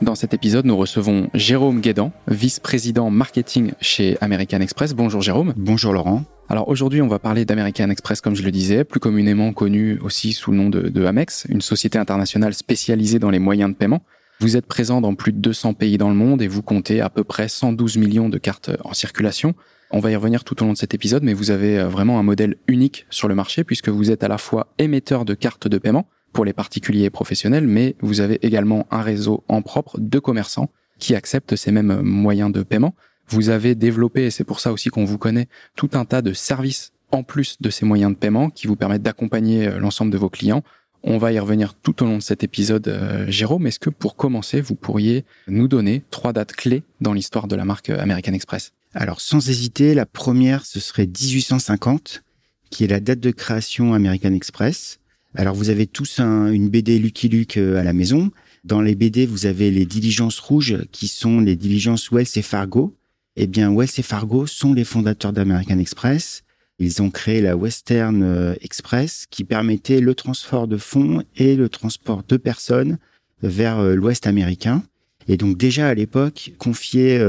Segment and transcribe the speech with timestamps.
[0.00, 4.94] Dans cet épisode, nous recevons Jérôme Guédan, vice-président marketing chez American Express.
[4.94, 5.54] Bonjour Jérôme.
[5.56, 6.22] Bonjour Laurent.
[6.48, 10.34] Alors aujourd'hui, on va parler d'American Express, comme je le disais, plus communément connu aussi
[10.34, 14.02] sous le nom de, Amex, une société internationale spécialisée dans les moyens de paiement.
[14.38, 17.10] Vous êtes présent dans plus de 200 pays dans le monde et vous comptez à
[17.10, 19.56] peu près 112 millions de cartes en circulation.
[19.90, 22.20] On va y revenir tout au long de cet épisode, mais vous avez euh, vraiment
[22.20, 25.66] un modèle unique sur le marché puisque vous êtes à la fois émetteur de cartes
[25.66, 29.98] de paiement pour les particuliers et professionnels, mais vous avez également un réseau en propre
[29.98, 32.94] de commerçants qui acceptent ces mêmes moyens de paiement.
[33.28, 36.32] Vous avez développé, et c'est pour ça aussi qu'on vous connaît, tout un tas de
[36.32, 40.18] services en plus de ces moyens de paiement qui vous permettent d'accompagner euh, l'ensemble de
[40.18, 40.62] vos clients.
[41.02, 43.66] On va y revenir tout au long de cet épisode, euh, Jérôme.
[43.66, 47.64] Est-ce que pour commencer, vous pourriez nous donner trois dates clés dans l'histoire de la
[47.64, 48.72] marque American Express?
[48.94, 52.22] Alors, sans hésiter, la première, ce serait 1850,
[52.70, 54.98] qui est la date de création American Express.
[55.34, 58.30] Alors, vous avez tous une BD Lucky Luke euh, à la maison.
[58.64, 62.96] Dans les BD, vous avez les diligences rouges, qui sont les diligences Wells et Fargo,
[63.36, 66.44] eh bien, Wells et Fargo sont les fondateurs d'American Express.
[66.78, 71.68] Ils ont créé la Western euh, Express qui permettait le transport de fonds et le
[71.68, 72.98] transport de personnes
[73.42, 74.82] vers euh, l'Ouest américain.
[75.28, 77.22] Et donc déjà à l'époque, confier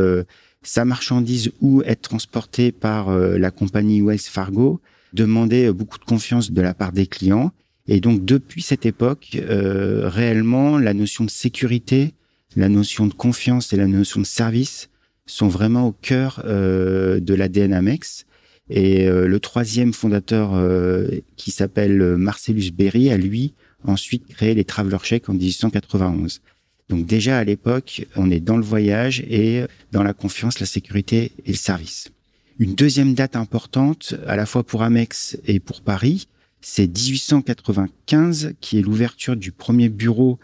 [0.64, 4.80] sa marchandise ou être transporté par la compagnie Wells Fargo
[5.12, 7.52] demandait beaucoup de confiance de la part des clients.
[7.90, 12.14] Et donc depuis cette époque, réellement, la notion de sécurité,
[12.56, 14.90] la notion de confiance et la notion de service
[15.26, 18.26] sont vraiment au cœur euh, de l'ADN Amex.
[18.70, 23.54] Et euh, le troisième fondateur, euh, qui s'appelle Marcellus Berry, a lui
[23.84, 26.42] ensuite créé les Traveler Check en 1891.
[26.90, 31.32] Donc déjà à l'époque, on est dans le voyage et dans la confiance, la sécurité
[31.46, 32.10] et le service.
[32.58, 36.28] Une deuxième date importante, à la fois pour Amex et pour Paris,
[36.62, 40.40] c'est 1895, qui est l'ouverture du premier bureau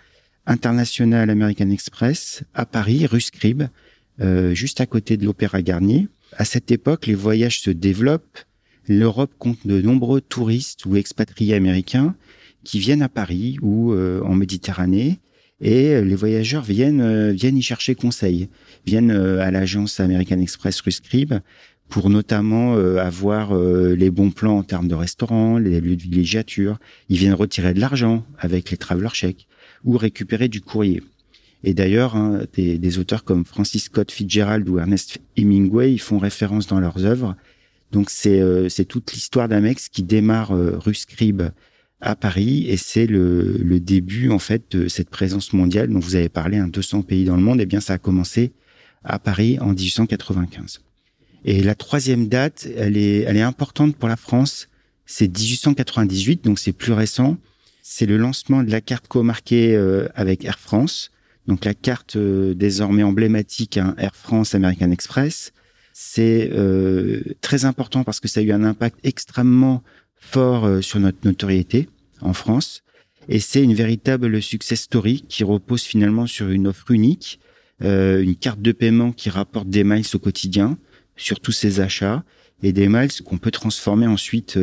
[0.45, 3.63] international American Express à Paris, rue Scribe,
[4.21, 6.07] euh, juste à côté de l'Opéra Garnier.
[6.37, 8.39] À cette époque, les voyages se développent.
[8.87, 12.15] L'Europe compte de nombreux touristes ou expatriés américains
[12.63, 15.19] qui viennent à Paris ou euh, en Méditerranée
[15.61, 18.49] et les voyageurs viennent euh, viennent y chercher conseil,
[18.85, 21.41] viennent à l'agence American Express rue
[21.89, 26.79] pour notamment avoir les bons plans en termes de restaurants, les lieux de villégiature.
[27.09, 29.47] Ils viennent retirer de l'argent avec les traveler checks
[29.83, 31.01] ou récupérer du courrier.
[31.65, 36.67] Et d'ailleurs, hein, des, auteurs comme Francis Scott Fitzgerald ou Ernest Hemingway, ils font référence
[36.67, 37.35] dans leurs œuvres.
[37.91, 41.41] Donc c'est euh, toute l'histoire d'Amex qui démarre euh, rue Scribe
[42.01, 46.15] à Paris et c'est le, le début en fait de cette présence mondiale dont vous
[46.15, 47.59] avez parlé, hein, 200 pays dans le monde.
[47.59, 48.51] Et eh bien ça a commencé
[49.03, 50.84] à Paris en 1895.
[51.47, 54.67] Et la troisième date, elle est elle est importante pour la France.
[55.05, 57.37] C'est 1898, donc c'est plus récent.
[57.83, 61.11] C'est le lancement de la carte co-marquée euh, avec Air France.
[61.47, 65.53] Donc la carte euh, désormais emblématique hein, Air France American Express,
[65.93, 69.83] c'est euh, très important parce que ça a eu un impact extrêmement
[70.15, 71.87] fort euh, sur notre notoriété
[72.21, 72.81] en France.
[73.29, 77.39] Et c'est une véritable success story qui repose finalement sur une offre unique,
[77.81, 80.77] une carte de paiement qui rapporte des miles au quotidien
[81.17, 82.23] sur tous ses achats
[82.63, 84.57] et des miles qu'on peut transformer ensuite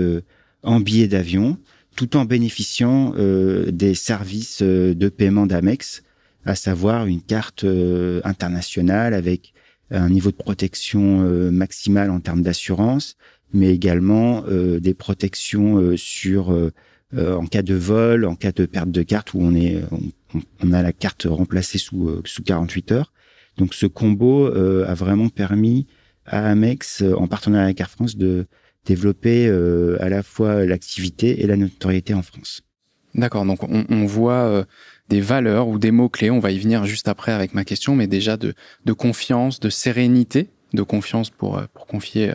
[0.62, 1.58] en billets d'avion
[1.96, 6.02] tout en bénéficiant des services de paiement d'Amex
[6.44, 9.52] à savoir une carte euh, internationale avec
[9.90, 13.16] un niveau de protection euh, maximal en termes d'assurance,
[13.52, 16.50] mais également euh, des protections sur
[17.14, 19.82] en cas de vol, en cas de perte de carte où on est
[20.62, 23.12] on, a la carte remplacée sous sous 48 heures.
[23.58, 25.86] Donc ce combo a vraiment permis
[26.26, 28.46] à Amex, en partenariat avec Air France, de
[28.84, 29.48] développer
[30.00, 32.62] à la fois l'activité et la notoriété en France.
[33.14, 34.64] D'accord, donc on, on voit
[35.08, 36.30] des valeurs ou des mots-clés.
[36.30, 38.54] On va y venir juste après avec ma question, mais déjà de,
[38.86, 42.32] de confiance, de sérénité, de confiance pour, euh, pour confier,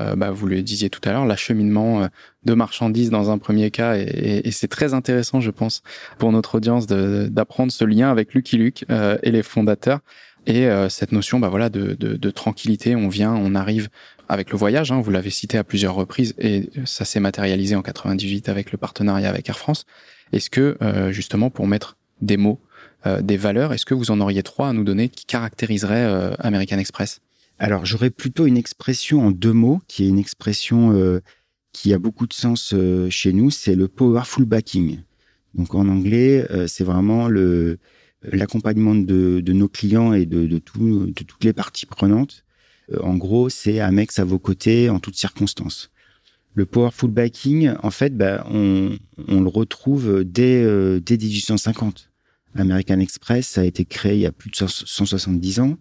[0.00, 2.06] euh, bah, vous le disiez tout à l'heure, l'acheminement euh,
[2.44, 3.96] de marchandises dans un premier cas.
[3.96, 5.82] Et, et, c'est très intéressant, je pense,
[6.18, 8.84] pour notre audience d'apprendre ce lien avec Lucky Luke
[9.22, 10.00] et les fondateurs.
[10.48, 13.90] Et cette notion bah voilà, de, de, de, tranquillité, on vient, on arrive
[14.30, 17.82] avec le voyage, hein, vous l'avez cité à plusieurs reprises, et ça s'est matérialisé en
[17.82, 19.84] 98 avec le partenariat avec Air France.
[20.32, 20.78] Est-ce que,
[21.10, 22.60] justement, pour mettre des mots,
[23.06, 23.72] euh, des valeurs.
[23.72, 27.20] Est-ce que vous en auriez trois à nous donner qui caractériseraient euh, American Express?
[27.60, 31.20] Alors, j'aurais plutôt une expression en deux mots, qui est une expression euh,
[31.72, 32.74] qui a beaucoup de sens
[33.10, 35.00] chez nous, c'est le powerful backing.
[35.54, 37.78] Donc en anglais, c'est vraiment le
[38.22, 42.44] l'accompagnement de, de, nos clients et de, de, tout, de toutes les parties prenantes.
[43.00, 45.90] en gros, c'est Amex à vos côtés en toutes circonstances.
[46.54, 48.98] Le powerful backing, en fait, bah, on,
[49.28, 50.64] on, le retrouve dès,
[51.00, 52.10] dès 1850.
[52.56, 55.76] American Express a été créé il y a plus de 170 ans.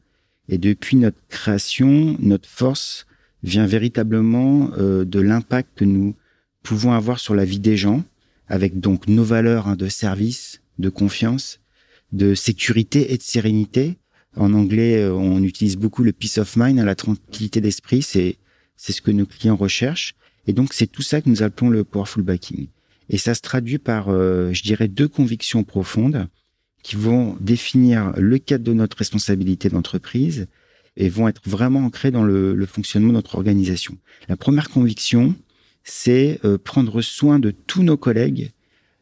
[0.49, 3.05] Et depuis notre création, notre force
[3.43, 6.15] vient véritablement euh, de l'impact que nous
[6.63, 8.03] pouvons avoir sur la vie des gens,
[8.47, 11.59] avec donc nos valeurs hein, de service, de confiance,
[12.12, 13.98] de sécurité et de sérénité.
[14.36, 18.01] En anglais, euh, on utilise beaucoup le peace of mind, hein, la tranquillité d'esprit.
[18.01, 18.38] C'est
[18.77, 20.15] c'est ce que nos clients recherchent.
[20.45, 22.68] Et donc c'est tout ça que nous appelons le powerful backing.
[23.09, 26.27] Et ça se traduit par, euh, je dirais, deux convictions profondes
[26.83, 30.48] qui vont définir le cadre de notre responsabilité d'entreprise
[30.95, 33.98] et vont être vraiment ancrés dans le, fonctionnement de notre organisation.
[34.30, 35.36] La première conviction,
[35.83, 38.51] c'est euh, prendre soin de tous nos collègues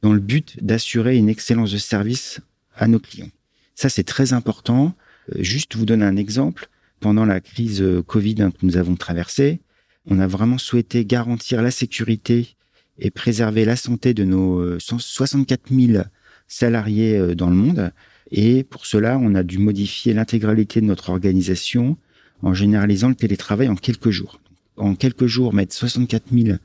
[0.02, 2.40] dans le but d'assurer une excellence de service
[2.76, 3.32] à nos clients.
[3.76, 4.96] Ça, c'est très important.
[5.34, 6.68] Euh, juste vous donner un exemple.
[7.00, 9.60] Pendant la crise euh, Covid hein, que nous avons traversée,
[10.06, 12.56] on a vraiment souhaité garantir la sécurité
[13.00, 16.04] et préserver la santé de nos 64 000
[16.48, 17.92] salariés euh, dans le monde.
[18.32, 21.98] Et pour cela, on a dû modifier l'intégralité de notre organisation
[22.42, 24.40] en généralisant le télétravail en quelques jours.
[24.78, 26.58] En quelques jours, mettre 64 000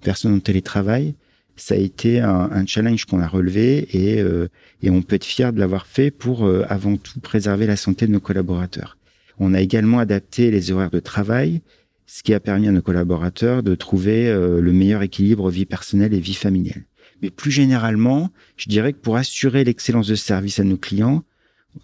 [0.00, 1.14] personnes en télétravail,
[1.58, 4.48] ça a été un, challenge qu'on a relevé et, euh,
[4.82, 8.06] et, on peut être fier de l'avoir fait pour euh, avant tout préserver la santé
[8.06, 8.96] de nos collaborateurs.
[9.38, 11.60] On a également adapté les horaires de travail,
[12.06, 16.20] ce qui a permis à nos collaborateurs de trouver le meilleur équilibre vie personnelle et
[16.20, 16.82] vie familiale.
[17.22, 21.24] Mais plus généralement, je dirais que pour assurer l'excellence de service à nos clients,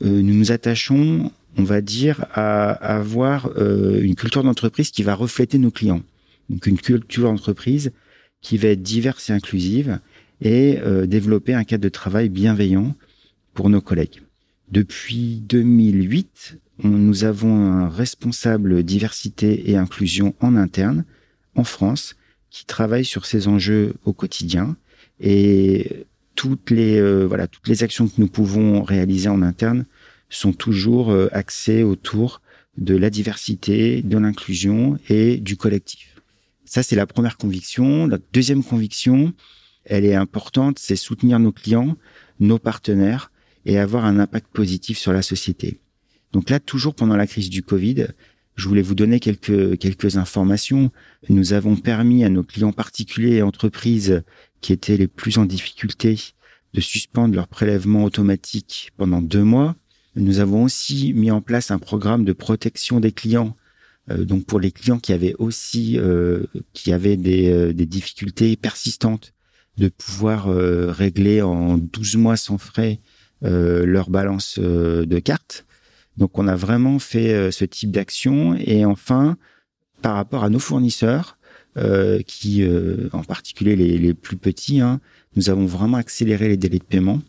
[0.03, 5.15] euh, nous nous attachons, on va dire, à, avoir euh, une culture d'entreprise qui va
[5.15, 6.03] refléter nos clients.
[6.51, 7.93] Donc une culture d'entreprise
[8.45, 9.99] qui va être diverse et inclusive
[10.43, 12.95] et euh, développer un cadre de travail bienveillant
[13.55, 14.21] pour nos collègues.
[14.71, 21.05] Depuis 2008, nous avons un responsable diversité et inclusion en interne
[21.57, 22.17] en France
[22.51, 24.77] qui travaille sur ces enjeux au quotidien
[25.21, 26.05] et
[26.35, 29.87] toutes les euh, voilà toutes les actions que nous pouvons réaliser en interne
[30.29, 32.43] sont toujours euh, axées autour
[32.77, 36.14] de la diversité, de l'inclusion et du collectif.
[36.65, 38.07] Ça c'est la première conviction.
[38.07, 39.33] La deuxième conviction,
[39.85, 41.97] elle est importante, c'est soutenir nos clients,
[42.41, 43.31] nos partenaires
[43.67, 45.81] et avoir un impact positif sur la société.
[46.33, 48.09] Donc là, toujours pendant la crise du Covid,
[48.57, 50.91] je voulais vous donner quelques, quelques informations.
[51.29, 54.23] Nous avons permis à nos clients particuliers et entreprises
[54.61, 56.19] qui étaient les plus en difficulté
[56.73, 59.77] de suspendre leur prélèvement automatique pendant deux mois.
[60.17, 63.57] Nous avons aussi mis en place un programme de protection des clients,
[64.09, 69.33] donc pour les clients qui avaient aussi euh, qui avaient des, euh, des, difficultés persistantes
[69.79, 73.01] de pouvoir régler en 12 mois sans frais
[73.43, 75.67] leur balance de cartes.
[76.17, 78.55] Donc on a vraiment fait euh, ce type d'action.
[78.57, 79.37] Et enfin,
[80.03, 81.39] par rapport à nos fournisseurs,
[81.77, 85.01] euh, qui, euh, en particulier les, les plus petits, hein,
[85.37, 87.21] nous avons vraiment accéléré les délais de paiement.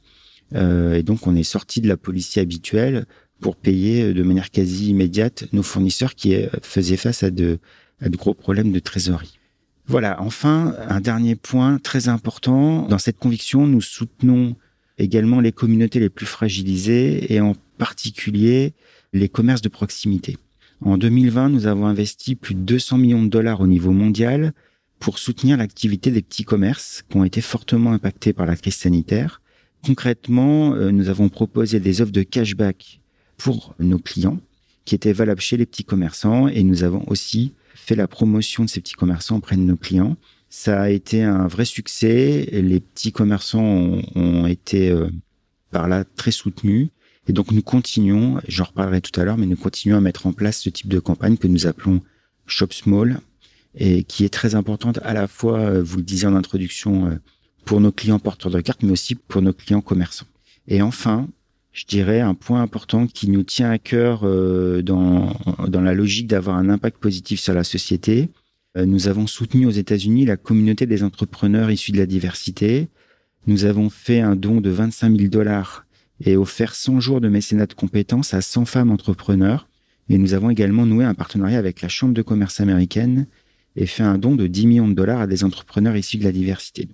[0.54, 3.06] et donc on est sorti de la policy habituelle
[3.46, 7.60] pour payer de manière quasi immédiate nos fournisseurs qui faisaient face à de,
[8.02, 9.38] à de gros problèmes de trésorerie.
[9.86, 12.88] Voilà, enfin, un dernier point très important.
[12.88, 14.56] Dans cette conviction, nous soutenons
[14.98, 18.74] également les communautés les plus fragilisées et en particulier
[19.14, 20.38] les commerces de proximité.
[20.82, 24.54] En 2020, nous avons investi plus de 200 millions de dollars au niveau mondial
[24.98, 29.40] pour soutenir l'activité des petits commerces qui ont été fortement impactés par la crise sanitaire.
[29.86, 33.02] Concrètement, euh, nous avons proposé des offres de cashback
[33.38, 34.40] pour nos clients
[34.86, 38.70] qui étaient valables chez les petits commerçants et nous avons aussi fait la promotion de
[38.70, 40.16] ces petits commerçants auprès de nos clients.
[40.50, 42.48] Ça a été un vrai succès.
[42.52, 45.10] Les petits commerçants ont, ont été euh,
[45.72, 46.90] par là très soutenus
[47.28, 50.34] et donc nous continuons, j'en reparlerai tout à l'heure, mais nous continuons à mettre en
[50.34, 52.02] place ce type de campagne que nous appelons
[52.46, 53.20] Shop Small
[53.74, 57.16] et qui est très importante à la fois, euh, vous le disiez en introduction, euh,
[57.66, 60.28] pour nos clients porteurs de cartes, mais aussi pour nos clients commerçants.
[60.68, 61.28] Et enfin,
[61.76, 65.36] je dirais un point important qui nous tient à cœur euh, dans,
[65.68, 68.30] dans la logique d'avoir un impact positif sur la société.
[68.78, 72.90] Nous avons soutenu aux États-Unis la communauté des entrepreneurs issus de la diversité.
[73.48, 75.86] Nous avons fait un don de 25 000 dollars
[76.24, 79.70] et offert 100 jours de mécénat de compétences à 100 femmes entrepreneurs.
[80.10, 83.28] Et nous avons également noué un partenariat avec la Chambre de commerce américaine
[83.76, 86.32] et fait un don de 10 millions de dollars à des entrepreneurs issus de la
[86.32, 86.90] diversité.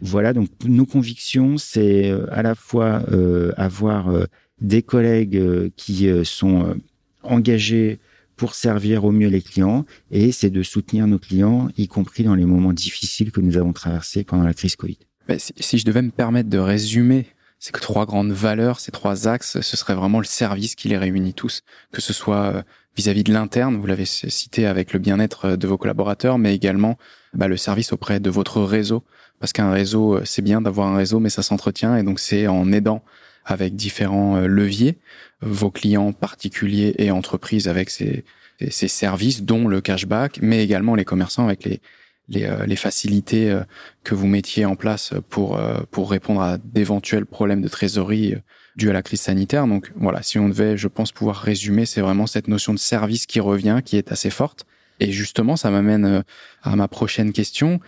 [0.00, 4.24] Voilà, donc nos convictions, c'est euh, à la fois euh, avoir euh,
[4.60, 6.76] des collègues qui sont
[7.22, 7.98] engagés
[8.36, 12.34] pour servir au mieux les clients et c'est de soutenir nos clients, y compris dans
[12.34, 14.98] les moments difficiles que nous avons traversés pendant la crise Covid.
[15.28, 17.26] Ben, si, je devais me permettre de résumer
[17.58, 21.32] ces trois grandes valeurs, ces trois axes, ce serait vraiment le service qui les réunit
[21.32, 22.62] tous, que ce soit
[22.96, 26.98] vis-à-vis de l'interne, vous l'avez cité avec le bien-être de vos collaborateurs, mais également
[27.32, 29.04] bah, le service auprès de votre réseau,
[29.40, 32.46] parce qu'un réseau, euh, c'est bien d'avoir un réseau, mais ça s'entretient, et donc c'est
[32.46, 33.02] en aidant
[33.44, 34.98] avec différents euh, leviers
[35.40, 38.24] vos clients particuliers et entreprises avec ces,
[38.68, 41.80] ces services, dont le cashback, mais également les commerçants avec les,
[42.28, 43.58] les, euh, les, facilités
[44.04, 45.58] que vous mettiez en place pour,
[45.90, 48.34] pour répondre à d'éventuels problèmes de trésorerie
[48.76, 49.66] dus à la crise sanitaire.
[49.66, 53.24] Donc voilà, si on devait, je pense, pouvoir résumer, c'est vraiment cette notion de service
[53.24, 54.66] qui revient, qui est assez forte.
[55.00, 56.22] Et justement, ça m'amène
[56.62, 57.80] à ma prochaine question.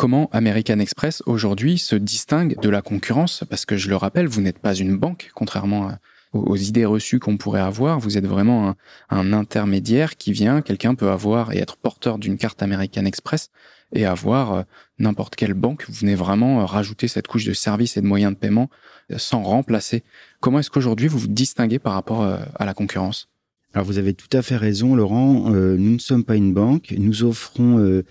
[0.00, 3.44] Comment American Express aujourd'hui se distingue de la concurrence?
[3.50, 5.90] Parce que je le rappelle, vous n'êtes pas une banque, contrairement
[6.32, 8.00] aux, idées reçues qu'on pourrait avoir.
[8.00, 8.76] Vous êtes vraiment un,
[9.10, 13.50] un intermédiaire qui vient, quelqu'un peut avoir et être porteur d'une carte American Express
[13.92, 14.62] et avoir euh,
[14.98, 15.84] n'importe quelle banque.
[15.86, 18.70] Vous venez vraiment euh, rajouter cette couche de services et de moyens de paiement
[19.12, 20.02] euh, sans remplacer.
[20.40, 23.28] Comment est-ce qu'aujourd'hui vous vous distinguez par rapport à la concurrence?
[23.74, 25.50] Alors vous avez tout à fait raison, Laurent.
[25.50, 26.94] nous ne sommes pas une banque.
[26.96, 28.02] Nous offrons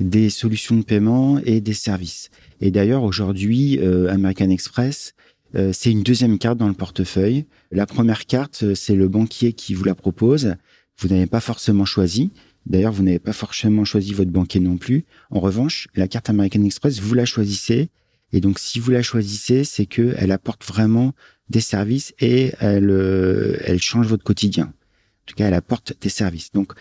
[0.00, 2.30] des solutions de paiement et des services.
[2.60, 5.14] Et d'ailleurs, aujourd'hui, American Express
[5.54, 7.46] euh, c'est une deuxième carte dans le portefeuille.
[7.70, 10.56] La première carte, euh, c'est le banquier qui vous la propose.
[10.98, 12.32] Vous n'avez pas forcément choisi.
[12.66, 15.04] D'ailleurs, vous n'avez pas forcément choisi votre banquier non plus.
[15.30, 17.88] En revanche, la carte American Express, vous la choisissez.
[18.32, 21.14] Et donc, si vous la choisissez, c'est que elle apporte vraiment
[21.48, 24.64] des services et elle, euh, elle change votre quotidien.
[24.64, 26.52] En tout cas, elle apporte des services.
[26.52, 26.72] Donc,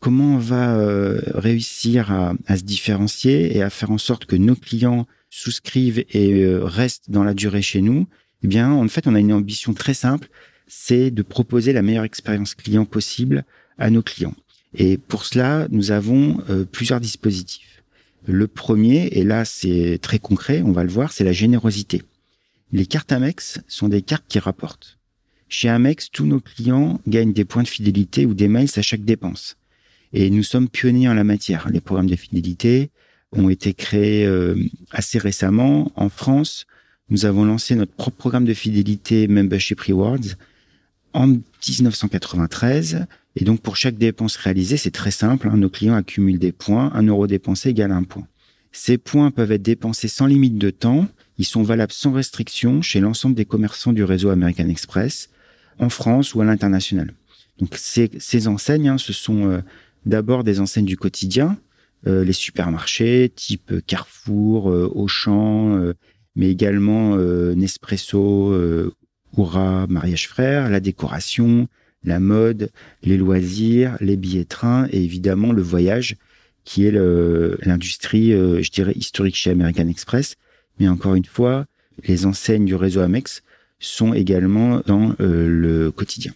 [0.00, 0.78] comment on va
[1.34, 6.44] réussir à, à, se différencier et à faire en sorte que nos clients souscrivent et
[6.44, 8.06] euh, restent dans la durée chez nous,
[8.42, 10.28] eh bien, en fait, on a une ambition très simple,
[10.66, 13.44] c'est de proposer la meilleure expérience client possible
[13.78, 14.34] à nos clients.
[14.74, 17.82] Et pour cela, nous avons euh, plusieurs dispositifs.
[18.26, 22.02] Le premier, et là c'est très concret, on va le voir, c'est la générosité.
[22.72, 24.98] Les cartes Amex sont des cartes qui rapportent.
[25.48, 29.04] Chez Amex, tous nos clients gagnent des points de fidélité ou des miles à chaque
[29.04, 29.56] dépense.
[30.12, 31.68] Et nous sommes pionniers en la matière.
[31.70, 32.90] Les programmes de fidélité,
[33.32, 34.54] ont été créés euh,
[34.90, 35.92] assez récemment.
[35.96, 36.66] En France,
[37.10, 40.36] nous avons lancé notre propre programme de fidélité Membership Rewards
[41.12, 43.06] en 1993.
[43.36, 45.48] Et donc, pour chaque dépense réalisée, c'est très simple.
[45.48, 46.90] Hein, nos clients accumulent des points.
[46.94, 48.26] Un euro dépensé égale un point.
[48.72, 51.06] Ces points peuvent être dépensés sans limite de temps.
[51.38, 55.30] Ils sont valables sans restriction chez l'ensemble des commerçants du réseau American Express,
[55.78, 57.12] en France ou à l'international.
[57.58, 59.60] Donc, ces, ces enseignes, hein, ce sont euh,
[60.06, 61.58] d'abord des enseignes du quotidien,
[62.06, 65.92] euh, les supermarchés type Carrefour, euh, Auchan, euh,
[66.36, 68.54] mais également Nespresso,
[69.38, 71.66] Oura, Mariage Frère, la décoration,
[72.04, 72.70] la mode,
[73.02, 76.16] les loisirs, les billets train et évidemment le voyage
[76.64, 76.92] qui est
[77.64, 80.36] l'industrie, je dirais, historique chez American Express.
[80.78, 81.64] Mais encore une fois,
[82.06, 83.42] les enseignes du réseau Amex
[83.78, 86.34] sont également dans le quotidien.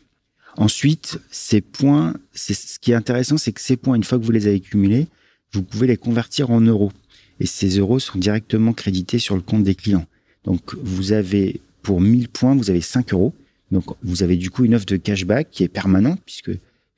[0.56, 4.32] Ensuite, ces points, ce qui est intéressant, c'est que ces points, une fois que vous
[4.32, 5.06] les avez cumulés,
[5.52, 6.92] vous pouvez les convertir en euros.
[7.40, 10.06] Et ces euros sont directement crédités sur le compte des clients.
[10.44, 13.34] Donc, vous avez, pour 1000 points, vous avez 5 euros.
[13.70, 16.52] Donc, vous avez du coup une offre de cashback qui est permanente puisque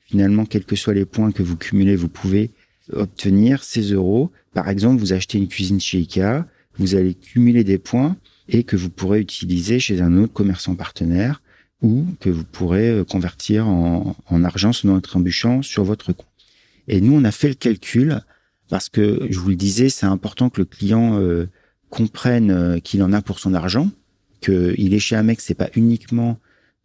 [0.05, 2.51] finalement, quels que soient les points que vous cumulez, vous pouvez
[2.91, 4.31] obtenir ces euros.
[4.53, 6.45] Par exemple, vous achetez une cuisine chez Ikea,
[6.77, 8.17] vous allez cumuler des points
[8.49, 11.41] et que vous pourrez utiliser chez un autre commerçant partenaire
[11.83, 16.25] ou que vous pourrez euh, convertir en, en argent sous notre embuchant sur votre compte.
[16.87, 18.21] Et nous, on a fait le calcul
[18.69, 21.47] parce que je vous le disais, c'est important que le client euh,
[21.89, 23.91] comprenne euh, qu'il en a pour son argent,
[24.41, 26.39] qu'il est chez Amex, c'est pas uniquement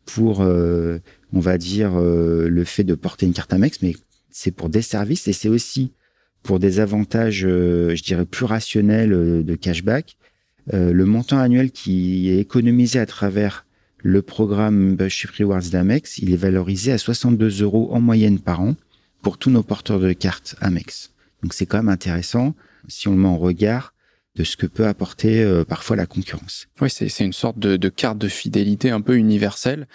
[0.04, 0.98] pour, euh,
[1.32, 3.94] on va dire, le fait de porter une carte Amex, mais
[4.30, 5.92] c'est pour des services et c'est aussi
[6.42, 10.16] pour des avantages, je dirais, plus rationnels de cashback.
[10.72, 13.66] le montant annuel qui est économisé à travers
[13.98, 18.76] le programme Membership Rewards d'Amex, il est valorisé à 62 euros en moyenne par an
[19.22, 21.12] pour tous nos porteurs de cartes Amex.
[21.42, 22.54] Donc c'est quand même intéressant
[22.86, 23.94] si on le met en regard
[24.36, 26.68] de ce que peut apporter euh, parfois la concurrence.
[26.80, 29.88] Oui, c'est une sorte de, carte de fidélité un peu universelle.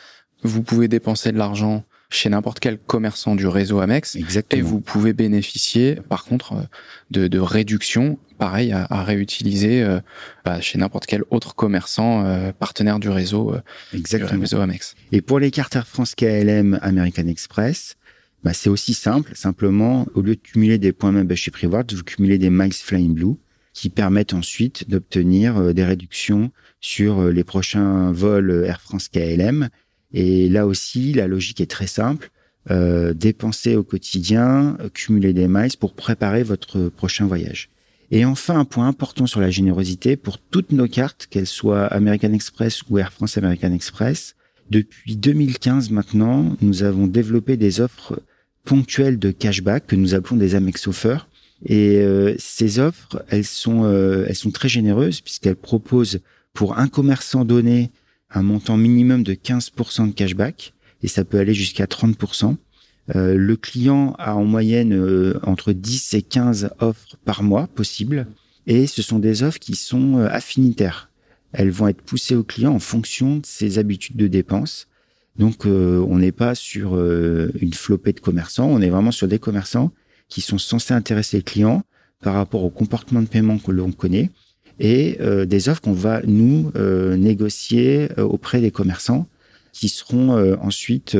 [0.43, 4.59] Vous pouvez dépenser de l'argent chez n'importe quel commerçant du réseau Amex Exactement.
[4.59, 6.67] et vous pouvez bénéficier par contre
[7.11, 9.99] de, de réductions pareil à, à réutiliser euh,
[10.45, 13.55] bah, chez n'importe quel autre commerçant euh, partenaire du réseau,
[13.93, 14.31] Exactement.
[14.31, 14.95] du réseau Amex.
[15.11, 17.95] Et pour les cartes Air France KLM American Express,
[18.43, 19.31] bah, c'est aussi simple.
[19.35, 23.35] Simplement, au lieu de cumuler des points membership rewards, vous cumulez des miles Flying Blue
[23.73, 29.69] qui permettent ensuite d'obtenir euh, des réductions sur euh, les prochains vols Air France KLM.
[30.13, 32.29] Et là aussi, la logique est très simple.
[32.71, 37.69] euh, dépenser au quotidien, cumuler des miles pour préparer votre prochain voyage.
[38.09, 42.31] Et enfin, un point important sur la générosité, pour toutes nos cartes, qu'elles soient American
[42.31, 44.35] Express ou Air France American Express,
[44.69, 48.21] depuis 2015 maintenant, nous avons développé des offres
[48.63, 51.27] ponctuelles de cashback que nous appelons des Amex Offers.
[51.65, 56.19] Et euh, ces offres, elles sont, euh, elles sont très généreuses puisqu'elles proposent
[56.53, 57.91] pour un commerçant donné
[58.33, 62.55] un montant minimum de 15% de cashback et ça peut aller jusqu'à 30%.
[63.15, 68.27] Euh, le client a en moyenne euh, entre 10 et 15 offres par mois possibles
[68.65, 71.09] et ce sont des offres qui sont euh, affinitaires.
[71.51, 74.87] Elles vont être poussées au client en fonction de ses habitudes de dépenses.
[75.37, 79.91] Donc on n'est pas sur une flopée de commerçants, on est vraiment sur des commerçants
[80.29, 81.83] qui sont censés intéresser le client
[82.21, 84.29] par rapport au comportement de paiement que l'on connaît
[84.79, 86.71] et des offres qu'on va nous
[87.17, 89.27] négocier auprès des commerçants
[89.71, 91.15] qui seront ensuite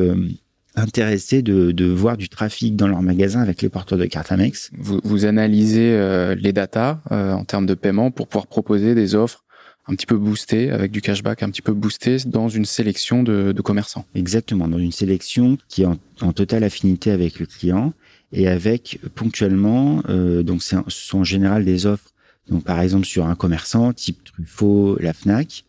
[0.76, 4.70] intéressés de, de, voir du trafic dans leur magasin avec les porteurs de cartes Amex.
[4.76, 9.14] Vous, vous analysez euh, les datas euh, en termes de paiement pour pouvoir proposer des
[9.14, 9.44] offres
[9.86, 13.52] un petit peu boostées, avec du cashback un petit peu boosté dans une sélection de,
[13.52, 14.06] de commerçants.
[14.14, 17.92] Exactement, dans une sélection qui est en, en, totale affinité avec le client
[18.32, 22.13] et avec ponctuellement, euh, donc ce sont en général des offres,
[22.48, 25.64] donc par exemple sur un commerçant type Truffaut, la Fnac,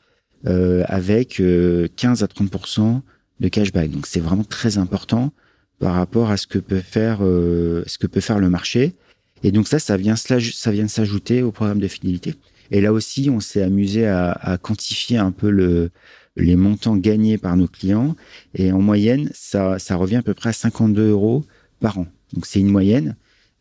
[0.46, 1.42] euh, avec
[1.96, 3.02] 15 à 30%
[3.40, 3.92] de cashback.
[3.92, 5.32] Donc c'est vraiment très important
[5.80, 8.96] par rapport à ce que peut faire euh, ce que peut faire le marché.
[9.44, 10.38] Et donc ça, ça vient ça
[10.72, 12.36] vient s'ajouter au programme de fidélité.
[12.72, 15.92] Et là aussi, on s'est amusé à, à, quantifier un peu le,
[16.36, 18.16] les montants gagnés par nos clients.
[18.56, 21.46] Et en moyenne, ça, ça revient à peu près à 52 euros
[21.80, 22.08] par an.
[22.34, 23.16] Donc c'est une moyenne.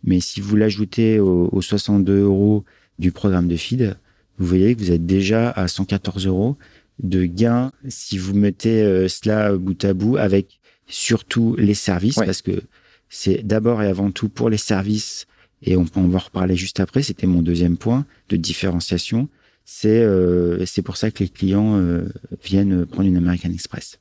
[0.04, 2.64] Mais si vous l'ajoutez aux, aux 62 euros
[2.98, 3.96] du programme de feed,
[4.38, 6.56] vous voyez que vous êtes déjà à 114 euros
[7.02, 12.42] de gains si vous mettez euh, cela bout à bout avec surtout les services parce
[12.42, 12.62] que
[13.08, 15.26] c'est d'abord et avant tout pour les services
[15.62, 17.02] et on peut en reparler juste après.
[17.02, 19.28] C'était mon deuxième point de différenciation.
[19.64, 22.06] C'est euh, c'est pour ça que les clients euh,
[22.44, 23.98] viennent prendre une American Express.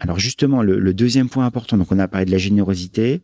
[0.00, 3.22] Alors justement, le, deuxième point important, donc on a parlé de la générosité.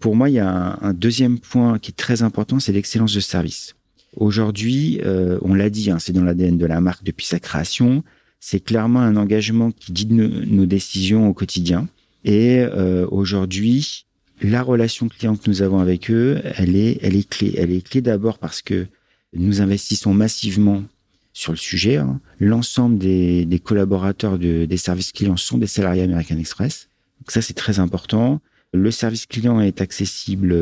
[0.00, 3.20] Pour moi, il y a un, deuxième point qui est très important, c'est l'excellence de
[3.20, 3.75] service.
[4.16, 5.00] Aujourd'hui,
[5.42, 8.02] on l'a dit, hein, c'est dans l'ADN de la marque depuis sa création
[8.40, 11.88] c'est clairement un engagement qui guide nos, décisions au quotidien.
[12.24, 14.06] Et euh, aujourd'hui,
[14.40, 17.54] la relation client que nous avons avec eux, elle est, elle est clé.
[17.56, 18.86] Elle est clé d'abord parce que
[19.32, 20.84] nous investissons massivement
[21.32, 21.96] sur le sujet.
[21.96, 22.20] Hein.
[22.38, 26.88] L'ensemble des, des, collaborateurs de, des services clients sont des salariés American Express.
[27.20, 28.40] Donc ça, c'est très important.
[28.72, 30.52] Le service client est accessible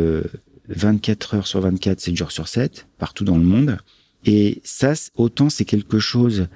[0.69, 3.79] 24 heures sur 24, 7 jours sur 7, partout dans le monde.
[4.25, 6.49] Et ça, autant c'est quelque chose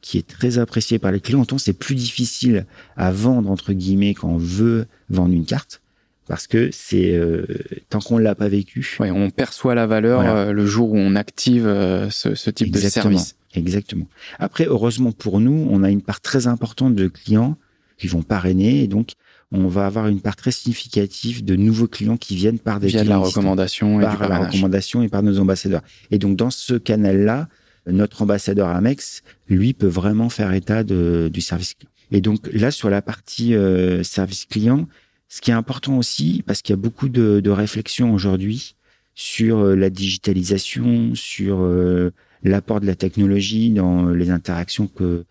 [0.00, 1.40] qui est très apprécié par les clients.
[1.40, 5.80] Autant c'est plus difficile à vendre entre guillemets quand on veut vendre une carte
[6.26, 7.46] parce que c'est euh,
[7.90, 8.96] tant qu'on l'a pas vécu.
[9.00, 12.70] Ouais, on perçoit la valeur euh, le jour où on active euh, ce, ce, type
[12.70, 13.36] de service.
[13.54, 14.06] Exactement.
[14.38, 17.56] Après, heureusement pour nous, on a une part très importante de clients
[17.98, 19.12] qui vont parrainer et donc
[19.52, 23.04] on va avoir une part très significative de nouveaux clients qui viennent par des via
[23.04, 25.82] la recommandation et par la recommandation et par nos ambassadeurs.
[26.10, 27.48] Et donc dans ce canal-là,
[27.86, 31.90] notre ambassadeur Amex, lui, peut vraiment faire état de, du service client.
[32.10, 34.86] Et donc là, sur la partie euh, service client,
[35.28, 38.76] ce qui est important aussi, parce qu'il y a beaucoup de, de réflexions aujourd'hui
[39.14, 45.24] sur euh, la digitalisation, sur euh, l'apport de la technologie dans les interactions que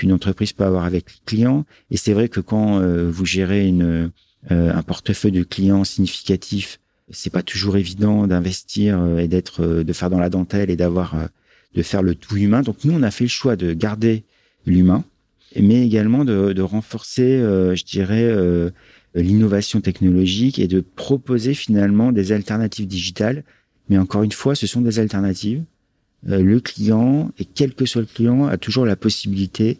[0.00, 1.64] qu'une entreprise peut avoir avec les clients.
[1.90, 4.10] Et c'est vrai que quand vous gérez une,
[4.48, 10.18] un portefeuille de clients significatif, c'est pas toujours évident d'investir et d'être, de faire dans
[10.18, 11.14] la dentelle et d'avoir
[11.74, 12.62] de faire le tout humain.
[12.62, 14.24] Donc nous, on a fait le choix de garder
[14.66, 15.04] l'humain,
[15.58, 18.70] mais également de, renforcer, euh, je dirais, euh,
[19.14, 23.44] l'innovation technologique et de proposer finalement des alternatives digitales.
[23.88, 25.64] Mais encore une fois, ce sont des alternatives.
[26.28, 29.78] Euh, le client, et quel que soit le client, a toujours la possibilité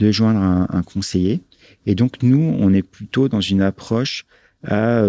[0.00, 1.40] de joindre un, un conseiller.
[1.86, 4.26] Et donc nous, on est plutôt dans une approche
[4.66, 5.02] à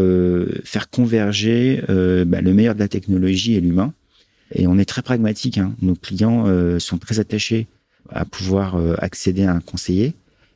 [0.63, 3.93] faire converger bah, le meilleur de la technologie et l'humain
[4.53, 5.57] et on est très pragmatique.
[5.57, 5.73] Hein.
[5.81, 7.67] Nos clients euh, sont très attachés
[8.09, 10.13] à pouvoir euh, accéder à un conseiller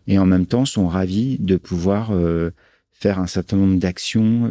[0.07, 2.51] et en même temps sont ravis de pouvoir euh,
[2.91, 4.49] faire un certain nombre d'actions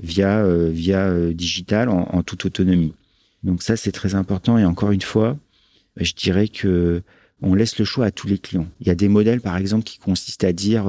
[0.00, 2.92] via via digital en, en, toute autonomie.
[3.44, 5.36] Donc ça c'est très important et encore une fois,
[5.96, 7.02] je dirais que
[7.42, 8.66] on laisse le choix à tous les clients.
[8.80, 10.84] Il y a des modèles par exemple qui consistent à dire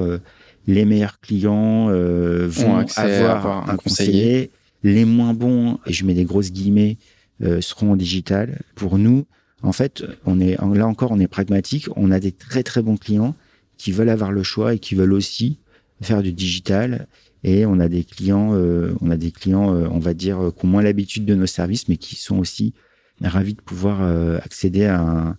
[0.67, 3.77] les meilleurs clients vont avoir, un conseiller.
[3.77, 4.51] conseiller.
[4.83, 6.97] les moins bons, et je mets des grosses guillemets,
[7.41, 8.61] euh, seront en digital.
[8.75, 9.25] Pour nous,
[9.63, 11.87] en fait, on est là encore, on est pragmatique.
[11.95, 13.35] On a des très très bons clients
[13.77, 15.57] qui veulent avoir le choix et qui veulent aussi
[16.01, 17.07] faire du digital
[17.43, 20.51] et on a des clients, euh, on a des clients, euh, on va dire, euh,
[20.51, 22.73] qui ont moins l'habitude de nos services, mais qui sont aussi
[23.21, 24.01] ravis de pouvoir
[24.43, 25.37] accéder à un,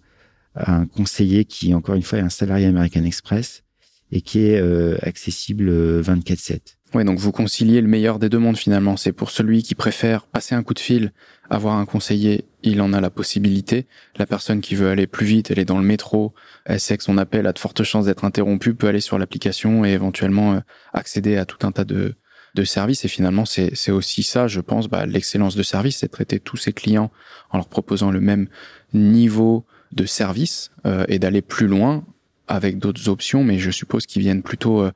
[0.55, 3.64] un, conseiller qui, encore une fois, est un salarié American Express
[4.12, 4.61] et qui est
[5.03, 6.77] accessible 24/7.
[6.95, 8.97] Oui, donc vous conciliez le meilleur des deux mondes finalement.
[8.97, 11.12] C'est pour celui qui préfère passer un coup de fil,
[11.51, 13.87] avoir un conseiller, il en a la possibilité.
[14.17, 17.03] La personne qui veut aller plus vite, elle est dans le métro, elle sait que
[17.03, 20.61] son appel a de fortes chances d'être interrompu, peut aller sur l'application et éventuellement euh,
[20.93, 22.14] accéder à tout un tas de,
[22.55, 23.05] de services.
[23.05, 26.73] Et finalement, c'est aussi ça, je pense, bah, l'excellence de service, c'est traiter tous ses
[26.73, 27.11] clients
[27.51, 28.49] en leur proposant le même
[28.93, 32.04] niveau de service euh, et d'aller plus loin
[32.48, 34.90] avec d'autres options, mais je suppose qu'ils viennent plutôt euh,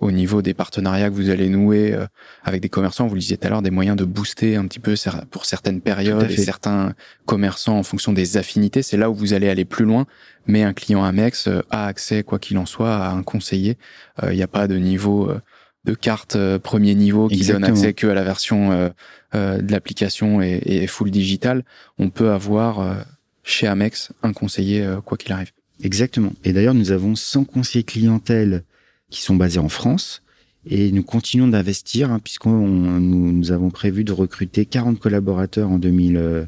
[0.00, 2.06] au niveau des partenariats que vous allez nouer euh,
[2.42, 3.06] avec des commerçants.
[3.06, 4.94] Vous le disiez tout à l'heure, des moyens de booster un petit peu
[5.30, 6.94] pour certaines périodes et certains
[7.26, 8.82] commerçants en fonction des affinités.
[8.82, 10.06] C'est là où vous allez aller plus loin.
[10.46, 13.76] Mais un client Amex a accès, quoi qu'il en soit, à un conseiller.
[14.22, 15.30] Euh, il n'y a pas de niveau
[15.84, 18.90] de carte premier niveau qui donne accès que à la version
[19.34, 21.62] de l'application et, et, full digital.
[21.98, 23.04] On peut avoir
[23.50, 25.50] chez Amex un conseiller quoi qu'il arrive.
[25.82, 26.32] Exactement.
[26.44, 28.64] Et d'ailleurs, nous avons 100 conseillers clientèle
[29.10, 30.22] qui sont basés en France.
[30.66, 35.78] Et nous continuons d'investir, hein, puisqu'on nous, nous, avons prévu de recruter 40 collaborateurs en,
[35.78, 36.44] 2000, euh,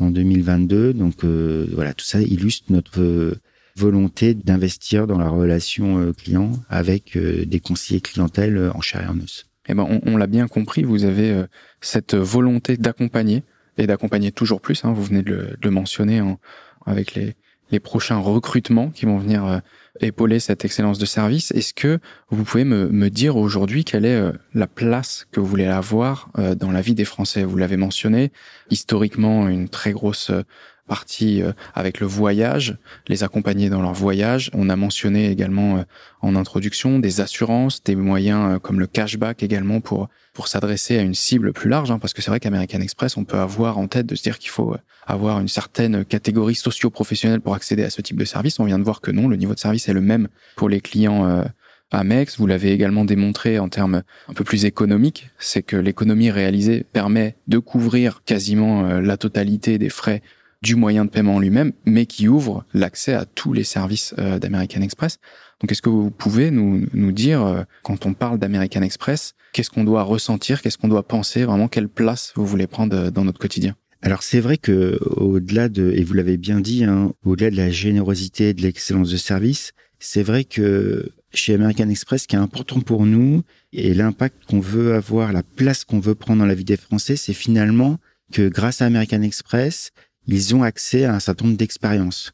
[0.00, 0.92] en 2022.
[0.92, 3.40] Donc euh, voilà, tout ça illustre notre euh,
[3.76, 9.46] volonté d'investir dans la relation client avec des conseillers clientèle en chair et en os.
[9.68, 11.44] Eh ben, on, on l'a bien compris, vous avez
[11.80, 13.42] cette volonté d'accompagner
[13.78, 14.84] et d'accompagner toujours plus.
[14.84, 16.38] Hein, vous venez de le, mentionner en,
[16.86, 17.34] avec les,
[17.70, 19.60] les prochains recrutements qui vont venir
[20.00, 21.50] épauler cette excellence de service.
[21.52, 21.98] Est-ce que
[22.30, 26.30] vous pouvez me, me dire aujourd'hui quelle est euh, la place que vous voulez avoir
[26.38, 27.44] euh, dans la vie des Français?
[27.44, 28.32] Vous l'avez mentionné,
[28.70, 30.42] historiquement une très grosse euh,
[30.86, 31.42] partie
[31.74, 32.76] avec le voyage,
[33.08, 34.50] les accompagner dans leur voyage.
[34.52, 35.84] On a mentionné également
[36.20, 41.14] en introduction des assurances, des moyens comme le cashback également pour pour s'adresser à une
[41.14, 44.04] cible plus large, hein, parce que c'est vrai qu'American Express, on peut avoir en tête
[44.04, 48.18] de se dire qu'il faut avoir une certaine catégorie socio-professionnelle pour accéder à ce type
[48.18, 48.58] de service.
[48.58, 50.80] On vient de voir que non, le niveau de service est le même pour les
[50.80, 51.44] clients euh,
[51.92, 52.38] Amex.
[52.38, 57.36] Vous l'avez également démontré en termes un peu plus économiques, c'est que l'économie réalisée permet
[57.46, 60.20] de couvrir quasiment euh, la totalité des frais
[60.64, 64.80] du moyen de paiement lui-même, mais qui ouvre l'accès à tous les services euh, d'American
[64.80, 65.18] Express.
[65.60, 69.70] Donc, est-ce que vous pouvez nous, nous dire, euh, quand on parle d'American Express, qu'est-ce
[69.70, 73.24] qu'on doit ressentir, qu'est-ce qu'on doit penser, vraiment quelle place vous voulez prendre euh, dans
[73.24, 73.76] notre quotidien?
[74.00, 77.70] Alors c'est vrai que au-delà de et vous l'avez bien dit, hein, au-delà de la
[77.70, 82.80] générosité, de l'excellence de service, c'est vrai que chez American Express, ce qui est important
[82.80, 86.64] pour nous et l'impact qu'on veut avoir, la place qu'on veut prendre dans la vie
[86.64, 87.98] des Français, c'est finalement
[88.30, 89.92] que grâce à American Express,
[90.26, 92.32] ils ont accès à un certain nombre d'expériences,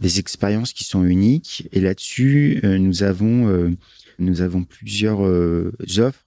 [0.00, 1.68] des expériences qui sont uniques.
[1.72, 3.70] Et là-dessus, euh, nous avons euh,
[4.18, 6.24] nous avons plusieurs euh, offres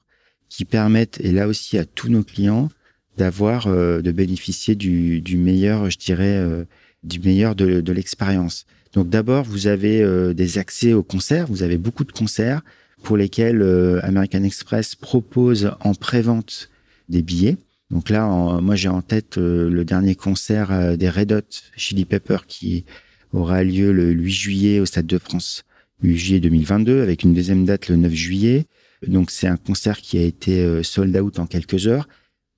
[0.49, 2.69] qui permettent, et là aussi à tous nos clients,
[3.17, 6.65] d'avoir de bénéficier du, du, meilleur, je dirais,
[7.03, 8.65] du meilleur de, de l'expérience.
[8.93, 11.47] Donc d'abord, vous avez des accès aux concerts.
[11.47, 12.61] Vous avez beaucoup de concerts
[13.03, 13.63] pour lesquels
[14.03, 16.69] American Express propose en pré-vente
[17.07, 17.57] des billets.
[17.91, 18.27] Donc là,
[18.61, 21.41] moi j'ai en tête euh, le dernier concert euh, des Red Hot
[21.75, 22.85] Chili Pepper qui
[23.31, 25.63] aura lieu le 8 juillet au Stade de France,
[26.01, 28.65] 8 juillet 2022, avec une deuxième date le 9 juillet.
[29.07, 32.07] Donc c'est un concert qui a été euh, sold out en quelques heures.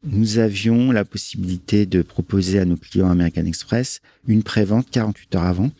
[0.05, 5.43] Nous avions la possibilité de proposer à nos clients American Express une prévente 48 heures
[5.43, 5.71] avant.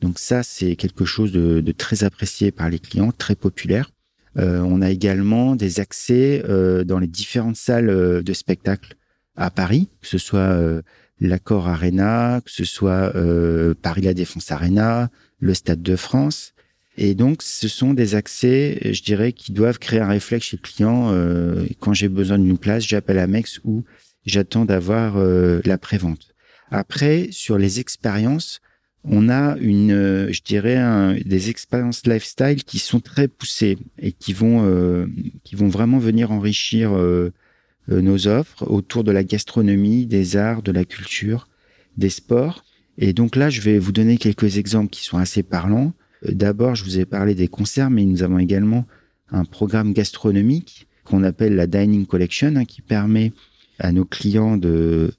[0.00, 3.90] Donc ça, c'est quelque chose de, de, très apprécié par les clients, très populaire.
[4.38, 8.96] Euh, on a également des accès euh, dans les différentes salles euh, de spectacle
[9.36, 10.60] à Paris, que ce soit
[11.18, 13.14] l'Accord Arena, que ce soit
[13.80, 16.52] Paris La Défense Arena, le Stade de France.
[16.98, 20.68] Et donc, ce sont des accès, je dirais, qui doivent créer un réflexe chez le
[20.68, 21.14] client.
[21.80, 23.84] quand j'ai besoin d'une place, j'appelle Amex ou
[24.26, 26.34] j'attends d'avoir la prévente.
[26.70, 28.60] Après, sur les expériences,
[29.04, 34.32] on a une, euh, je dirais, des expériences lifestyle qui sont très poussées et qui
[34.32, 35.06] vont, euh,
[35.42, 37.32] qui vont vraiment venir enrichir euh,
[37.88, 41.48] nos offres autour de la gastronomie, des arts, de la culture,
[41.96, 42.64] des sports.
[42.96, 45.92] Et donc là, je vais vous donner quelques exemples qui sont assez parlants.
[46.24, 48.86] D'abord, je vous ai parlé des concerts, mais nous avons également
[49.30, 53.32] un programme gastronomique qu'on appelle la Dining Collection, hein, qui permet
[53.80, 55.12] à nos clients de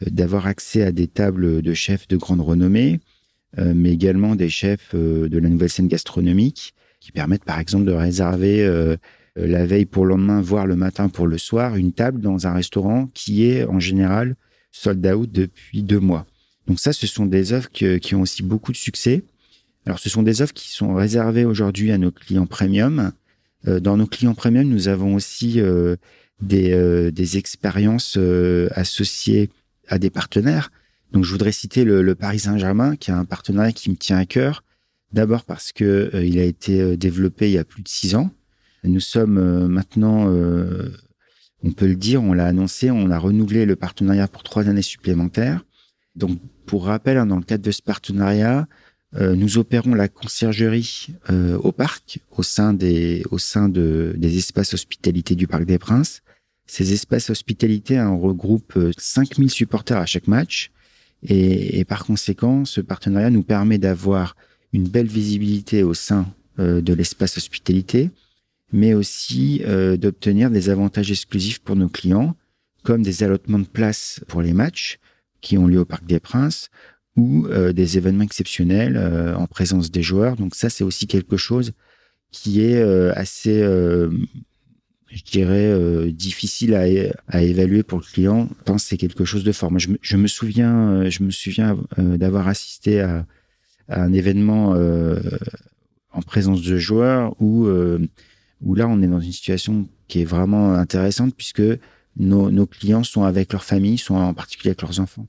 [0.00, 3.09] d'avoir accès à des tables de chefs de grande renommée, euh,
[3.58, 7.92] mais également des chefs euh, de la nouvelle scène gastronomique qui permettent par exemple de
[7.92, 8.96] réserver euh,
[9.36, 12.52] la veille pour le lendemain, voire le matin pour le soir, une table dans un
[12.52, 14.36] restaurant qui est en général
[14.70, 16.26] sold out depuis deux mois.
[16.66, 19.22] Donc ça, ce sont des offres qui ont aussi beaucoup de succès.
[19.86, 23.12] Alors ce sont des offres qui sont réservées aujourd'hui à nos clients premium,
[23.64, 25.60] dans nos clients premium, nous avons aussi
[26.42, 28.18] des, des expériences
[28.72, 29.50] associées
[29.88, 30.70] à des partenaires.
[31.12, 34.18] Donc, je voudrais citer le, le Paris Saint-Germain, qui a un partenariat qui me tient
[34.18, 34.64] à cœur.
[35.12, 38.30] D'abord parce que il a été développé il y a plus de six ans.
[38.84, 40.30] Nous sommes maintenant
[41.62, 44.82] on peut le dire, on l'a annoncé, on a renouvelé le partenariat pour trois années
[44.82, 45.64] supplémentaires.
[46.16, 48.66] Donc, pour rappel, hein, dans le cadre de ce partenariat,
[49.16, 54.38] euh, nous opérons la conciergerie euh, au parc, au sein des, au sein de, des
[54.38, 56.22] espaces hospitalité du Parc des Princes.
[56.66, 60.70] Ces espaces hospitalité hein, regroupent 5000 euh, supporters à chaque match.
[61.22, 64.36] Et, et, par conséquent, ce partenariat nous permet d'avoir
[64.72, 66.26] une belle visibilité au sein
[66.58, 68.10] de l'espace hospitalité,
[68.72, 72.36] mais aussi euh, d'obtenir des avantages exclusifs pour nos clients,
[72.82, 74.98] comme des allotements de places pour les matchs
[75.40, 76.70] qui ont lieu au Parc des Princes
[77.16, 80.36] ou euh, des événements exceptionnels euh, en présence des joueurs.
[80.36, 81.72] Donc ça, c'est aussi quelque chose
[82.30, 82.80] qui est
[83.16, 83.60] assez,
[85.10, 86.84] je dirais, difficile à,
[87.28, 88.48] à, évaluer pour le client.
[88.58, 89.70] Je pense c'est quelque chose de fort.
[89.70, 93.26] Moi, je, me, je me souviens, je me souviens d'avoir assisté à,
[93.88, 94.76] à, un événement
[96.12, 97.68] en présence de joueurs où
[98.62, 101.62] où là, on est dans une situation qui est vraiment intéressante puisque
[102.16, 105.26] nos, nos clients sont avec leur famille, sont en particulier avec leurs enfants.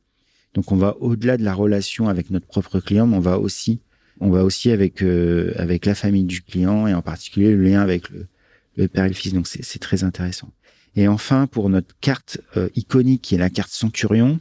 [0.53, 3.79] Donc, on va au-delà de la relation avec notre propre client, mais on va aussi,
[4.19, 7.81] on va aussi avec euh, avec la famille du client et en particulier le lien
[7.81, 8.27] avec le,
[8.75, 9.33] le père et le fils.
[9.33, 10.49] Donc, c'est très intéressant.
[10.95, 14.39] Et enfin, pour notre carte euh, iconique qui est la carte Centurion,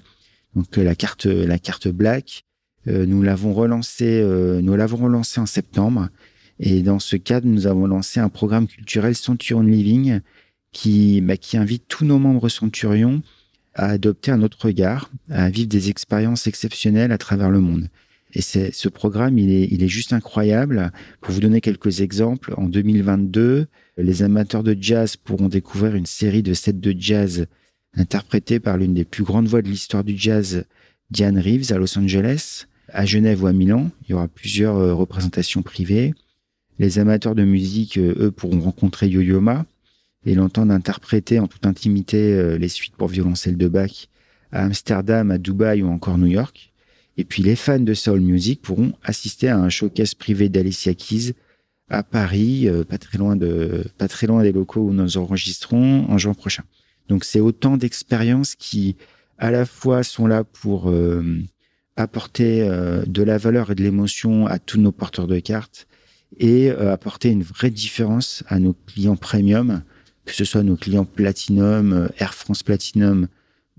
[0.56, 2.44] donc euh, la carte la carte Black,
[2.86, 4.24] nous l'avons relancée,
[4.62, 6.08] nous l'avons relancée en septembre
[6.60, 10.20] et dans ce cadre, nous avons lancé un programme culturel Centurion Living
[10.72, 13.22] qui, bah, qui invite tous nos membres Centurion
[13.74, 17.88] à adopter un autre regard, à vivre des expériences exceptionnelles à travers le monde.
[18.34, 20.92] Et c'est, ce programme, il est, il est juste incroyable.
[21.22, 23.66] Pour vous donner quelques exemples, en 2022,
[24.02, 27.46] les amateurs de jazz pourront découvrir une série de sets de jazz
[27.94, 30.64] interprétés par l'une des plus grandes voix de l'histoire du jazz,
[31.10, 32.66] Diane Reeves, à Los Angeles.
[32.92, 36.12] À Genève ou à Milan, il y aura plusieurs euh, représentations privées.
[36.80, 39.64] Les amateurs de musique, euh, eux, pourront rencontrer Yo-Yo Ma
[40.26, 44.08] et l'entendre interpréter en toute intimité euh, les suites pour violoncelle de Bach
[44.50, 46.72] à Amsterdam, à Dubaï ou encore New York.
[47.16, 51.34] Et puis les fans de soul music pourront assister à un showcase privé d'Alicia Keys
[51.90, 56.06] à Paris, euh, pas très loin de, pas très loin des locaux où nous enregistrons
[56.08, 56.64] en juin prochain.
[57.08, 58.96] Donc c'est autant d'expériences qui,
[59.38, 60.92] à la fois, sont là pour
[61.96, 62.60] apporter
[63.06, 65.88] de la valeur et de l'émotion à tous nos porteurs de cartes,
[66.38, 69.82] et euh, apporter une vraie différence à nos clients premium,
[70.24, 73.26] que ce soit nos clients Platinum, euh, Air France Platinum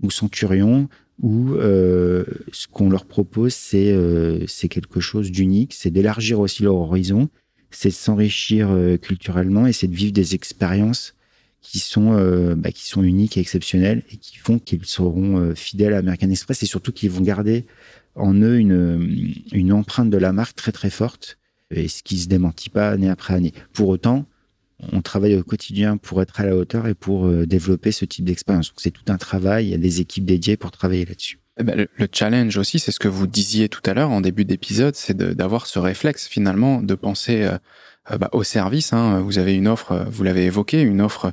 [0.02, 0.88] ou Centurion,
[1.20, 3.96] où euh, ce qu'on leur propose, c'est
[4.48, 7.28] c'est quelque chose d'unique, c'est d'élargir aussi leur horizon,
[7.76, 8.68] c'est de s'enrichir
[9.00, 11.14] culturellement et c'est de vivre des expériences
[11.60, 12.14] qui sont
[12.56, 16.62] bah, qui sont uniques et exceptionnelles et qui font qu'ils seront fidèles à American Express
[16.62, 17.66] et surtout qu'ils vont garder
[18.14, 21.38] en eux une une empreinte de la marque très très forte
[21.70, 23.52] et ce qui se démentit pas année après année.
[23.72, 24.26] Pour autant,
[24.90, 28.24] on travaille au quotidien pour être à la hauteur et pour euh, développer ce type
[28.24, 28.72] d'expérience.
[28.76, 31.38] C'est tout un travail, il y a des équipes dédiées pour travailler là-dessus.
[31.58, 34.44] Eh ben, le, challenge aussi, c'est ce que vous disiez tout à l'heure en début
[34.44, 37.58] d'épisode, c'est d'avoir ce réflexe finalement de penser euh,
[38.10, 38.92] euh, bah, au service.
[38.92, 39.20] Hein.
[39.20, 41.32] Vous avez une offre, vous l'avez évoqué, une offre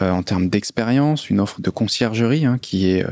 [0.00, 3.04] en termes d'expérience, une offre de conciergerie hein, qui est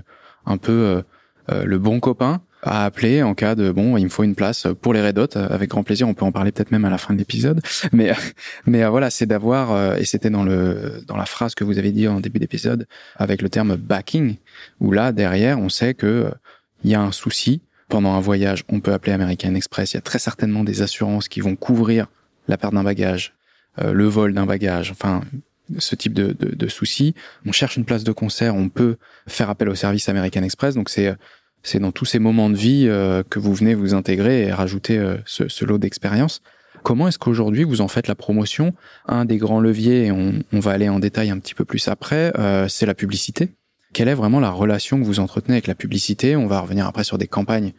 [0.46, 1.02] un peu
[1.48, 4.92] le bon copain à appeler en cas de bon, il me faut une place pour
[4.92, 6.08] les Red Hot avec grand plaisir.
[6.08, 7.60] On peut en parler peut-être même à la fin de l'épisode,
[7.92, 8.12] mais
[8.66, 11.78] mais euh, voilà, c'est d'avoir euh, et c'était dans le dans la phrase que vous
[11.78, 14.36] avez dit en début d'épisode avec le terme backing
[14.80, 16.30] où là derrière on sait que euh,
[16.84, 19.92] il y a un souci pendant un voyage, on peut appeler American Express.
[19.92, 22.06] Il y a très certainement des assurances qui vont couvrir
[22.46, 23.34] la perte d'un bagage,
[23.82, 25.22] le vol d'un bagage, enfin
[25.78, 27.14] ce type de, de, de soucis.
[27.44, 28.96] On cherche une place de concert, on peut
[29.26, 30.74] faire appel au service American Express.
[30.74, 31.14] Donc c'est
[31.62, 34.98] c'est dans tous ces moments de vie euh, que vous venez vous intégrer et rajouter
[34.98, 36.42] euh, ce, ce, lot d'expérience.
[36.82, 38.74] Comment est-ce qu'aujourd'hui vous en faites la promotion?
[39.06, 41.88] Un des grands leviers, et on, on, va aller en détail un petit peu plus
[41.88, 43.50] après, euh, c'est la publicité.
[43.92, 46.36] Quelle est vraiment la relation que vous entretenez avec la publicité?
[46.36, 47.72] On va revenir après sur des campagnes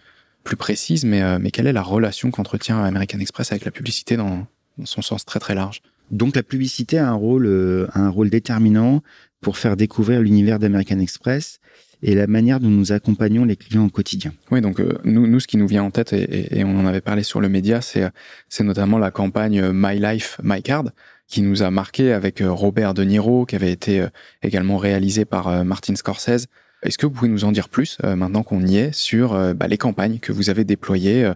[0.43, 4.45] plus précises, mais, mais quelle est la relation qu'entretient American Express avec la publicité dans,
[4.77, 5.81] dans, son sens très très large?
[6.09, 9.01] Donc la publicité a un rôle, un rôle déterminant
[9.39, 11.61] pour faire découvrir l'univers d'American Express
[12.03, 14.33] et la manière dont nous accompagnons les clients au quotidien.
[14.49, 16.85] Oui, donc euh, nous, nous, ce qui nous vient en tête, et, et, on en
[16.85, 18.03] avait parlé sur le média, c'est
[18.49, 20.91] c'est notamment la campagne My Life, My Card,
[21.27, 24.07] qui nous a marqué avec euh, Robert De Niro, qui avait été euh,
[24.41, 26.47] également réalisé par Martin Scorsese.
[26.83, 29.77] Est-ce que vous pouvez nous en dire plus, maintenant qu'on y est, sur bah, les
[29.77, 31.31] campagnes que vous avez déployées,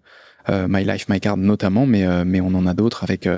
[0.49, 3.29] My Life, My Card notamment, mais, mais on en a d'autres avec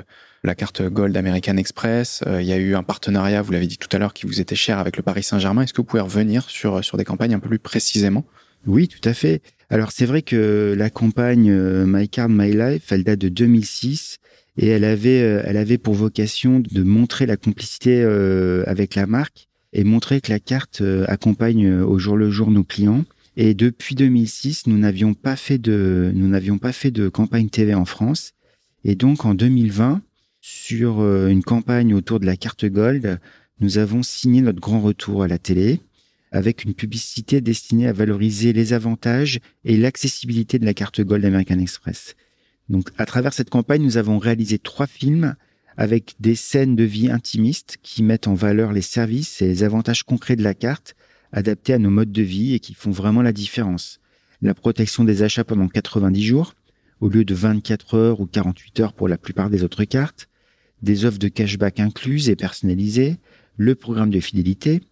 [0.44, 2.22] la carte Gold American Express.
[2.26, 4.54] il y a eu un partenariat, vous l'avez dit tout à l'heure, qui vous était
[4.54, 5.62] cher avec le Paris Saint-Germain.
[5.62, 8.24] Est-ce que vous pouvez revenir sur, sur des campagnes un peu plus précisément?
[8.66, 9.42] Oui, tout à fait.
[9.70, 11.52] Alors c'est vrai que la campagne
[11.84, 14.18] My Card My Life, elle date de 2006
[14.56, 18.02] et elle avait, elle avait pour vocation de montrer la complicité
[18.66, 23.04] avec la marque et montrer que la carte accompagne au jour le jour nos clients.
[23.40, 27.72] Et depuis 2006, nous n'avions pas fait de, nous n'avions pas fait de campagne TV
[27.72, 28.32] en France.
[28.82, 30.02] Et donc, en 2020,
[30.40, 33.20] sur euh, une campagne autour de la carte Gold,
[33.60, 35.80] nous avons signé notre grand retour à la télé
[36.30, 41.58] avec une publicité destinée à valoriser les avantages et l'accessibilité de la carte Gold American
[41.58, 42.16] Express.
[42.68, 45.36] Donc, à travers cette campagne, nous avons réalisé trois films
[45.76, 50.02] avec des scènes de vie intimistes qui mettent en valeur les services et les avantages
[50.02, 50.94] concrets de la carte
[51.32, 54.00] adaptés à nos modes de vie et qui font vraiment la différence.
[54.42, 56.54] La protection des achats pendant 90 jours,
[57.00, 60.28] au lieu de 24 heures ou 48 heures pour la plupart des autres cartes,
[60.82, 63.16] des offres de cashback incluses et personnalisées,
[63.56, 64.82] le programme de fidélité,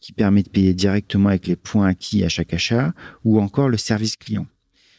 [0.00, 2.92] qui permet de payer directement avec les points acquis à chaque achat,
[3.24, 4.46] ou encore le service client.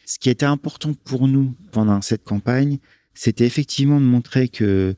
[0.06, 2.80] Ce qui était important pour nous pendant cette campagne,
[3.13, 4.95] c'était effectivement de montrer que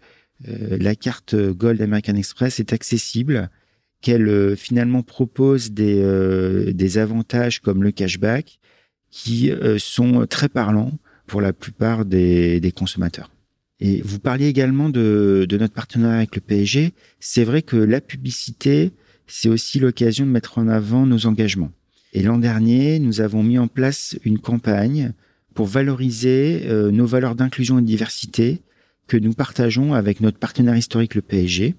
[0.48, 3.50] euh, la carte Gold American Express est accessible
[4.02, 8.60] qu'elle euh, finalement propose des, euh, des avantages comme le cashback
[9.10, 10.94] qui euh, sont très parlants
[11.32, 13.32] pour la plupart des, consommateurs.
[13.80, 16.92] Et vous parliez également de, notre partenariat avec le PSG.
[17.22, 18.92] C'est vrai que la publicité,
[19.28, 21.72] c'est aussi l'occasion de mettre en avant nos engagements.
[22.12, 25.14] Et l'an dernier, nous avons mis en place une campagne
[25.54, 28.60] pour valoriser nos valeurs d'inclusion et de diversité
[29.08, 31.76] que nous partageons avec notre partenaire historique le PSG.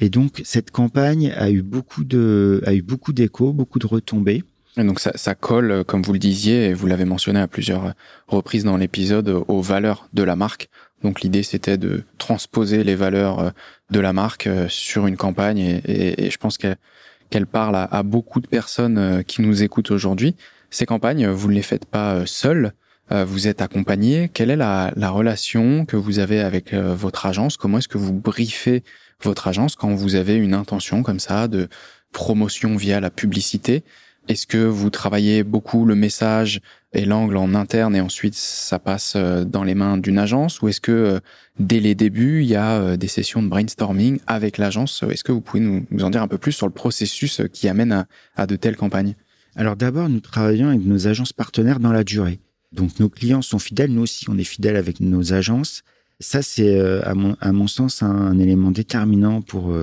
[0.00, 4.44] Et donc cette campagne a eu beaucoup de, a eu beaucoup d'échos, beaucoup de retombées.
[4.76, 7.94] Donc ça, ça colle, comme vous le disiez, et vous l'avez mentionné à plusieurs
[8.28, 10.68] reprises dans l'épisode, aux valeurs de la marque.
[11.02, 13.50] Donc l'idée c'était de transposer les valeurs euh,
[13.90, 18.46] de la marque euh, sur une campagne, et, je pense qu'elle parle à, beaucoup de
[18.46, 20.36] personnes euh, qui nous écoutent aujourd'hui.
[20.70, 22.72] Ces campagnes, vous ne les faites pas seules,
[23.08, 24.28] vous êtes accompagné.
[24.34, 27.56] Quelle est la, la relation que vous avez avec votre agence?
[27.56, 28.82] Comment est-ce que vous briefez
[29.22, 31.68] votre agence quand vous avez une intention comme ça de
[32.10, 33.84] promotion via la publicité?
[34.28, 36.60] Est-ce que vous travaillez beaucoup le message
[36.92, 40.60] et l'angle en interne et ensuite ça passe euh, dans les mains d'une agence?
[40.62, 41.20] Ou est-ce que euh,
[41.60, 45.04] dès les débuts il y a euh, des sessions de brainstorming avec l'agence?
[45.08, 48.06] Est-ce que vous pouvez nous, en dire un peu plus sur le processus qui amène
[48.34, 49.14] à, de telles campagnes?
[49.54, 52.40] Alors d'abord nous travaillons avec nos agences partenaires dans la durée.
[52.72, 55.84] Donc nos clients sont fidèles, nous aussi on est fidèles avec nos agences.
[56.18, 59.74] Ça, c'est à mon, sens un, élément déterminant pour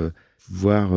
[0.47, 0.91] pouvoir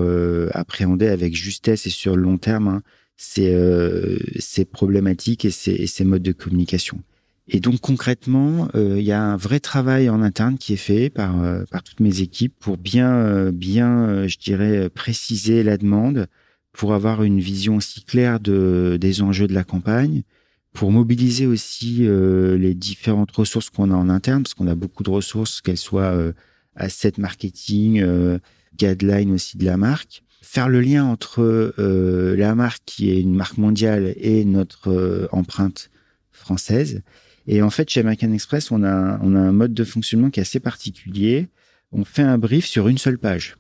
[0.52, 2.82] appréhender avec justesse et sur le long terme hein,
[3.16, 7.00] ces, ces, problématiques et ces, et modes de communication.
[7.48, 11.36] Et donc concrètement, il y a un vrai travail en interne qui est fait par,
[11.70, 16.26] par toutes mes équipes pour bien, bien, je dirais, préciser la demande,
[16.76, 20.22] pour avoir une vision aussi claire de, des enjeux de la campagne,
[20.74, 25.02] pour mobiliser aussi euh, les différentes ressources qu'on a en interne, parce qu'on a beaucoup
[25.02, 26.32] de ressources, qu'elles soient euh,
[26.74, 28.38] asset marketing, euh,
[28.76, 30.22] guideline aussi de la marque.
[30.48, 31.40] Faire le lien entre
[31.78, 35.90] euh, la marque qui est une marque mondiale et notre empreinte
[36.30, 37.02] française.
[37.48, 40.40] Et en fait, chez American Express, on a, on a un mode de fonctionnement qui
[40.40, 41.48] est assez particulier.
[41.92, 43.56] On fait un brief sur une seule page.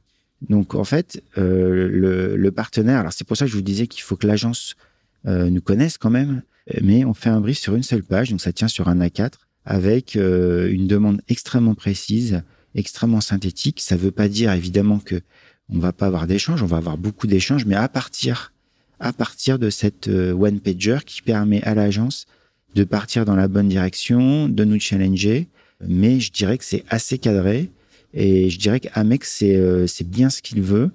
[0.48, 4.02] Donc en fait, le, le, partenaire, alors c'est pour ça que je vous disais qu'il
[4.02, 4.76] faut que l'agence
[5.24, 6.42] nous connaisse quand même
[6.82, 9.32] mais on fait un brief sur une seule page, donc ça tient sur un A4
[9.64, 12.42] avec euh, une demande extrêmement précise,
[12.74, 13.80] extrêmement synthétique.
[13.80, 15.20] Ça veut pas dire évidemment que
[15.68, 18.52] on va pas avoir d'échanges, on va avoir beaucoup d'échanges, mais à partir
[18.98, 22.26] à partir de cette euh, one pager qui permet à l'agence
[22.74, 25.48] de partir dans la bonne direction, de nous challenger.
[25.86, 27.70] Mais je dirais que c'est assez cadré
[28.14, 30.90] et je dirais qu'Amex c'est euh, c'est bien ce qu'il veut.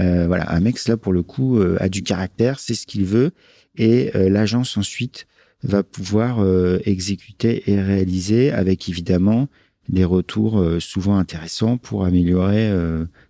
[0.00, 3.30] Euh, voilà, Amex là pour le coup a du caractère, c'est ce qu'il veut
[3.76, 5.26] et l'agence ensuite
[5.62, 6.44] va pouvoir
[6.84, 9.48] exécuter et réaliser avec évidemment
[9.88, 12.72] des retours souvent intéressants pour améliorer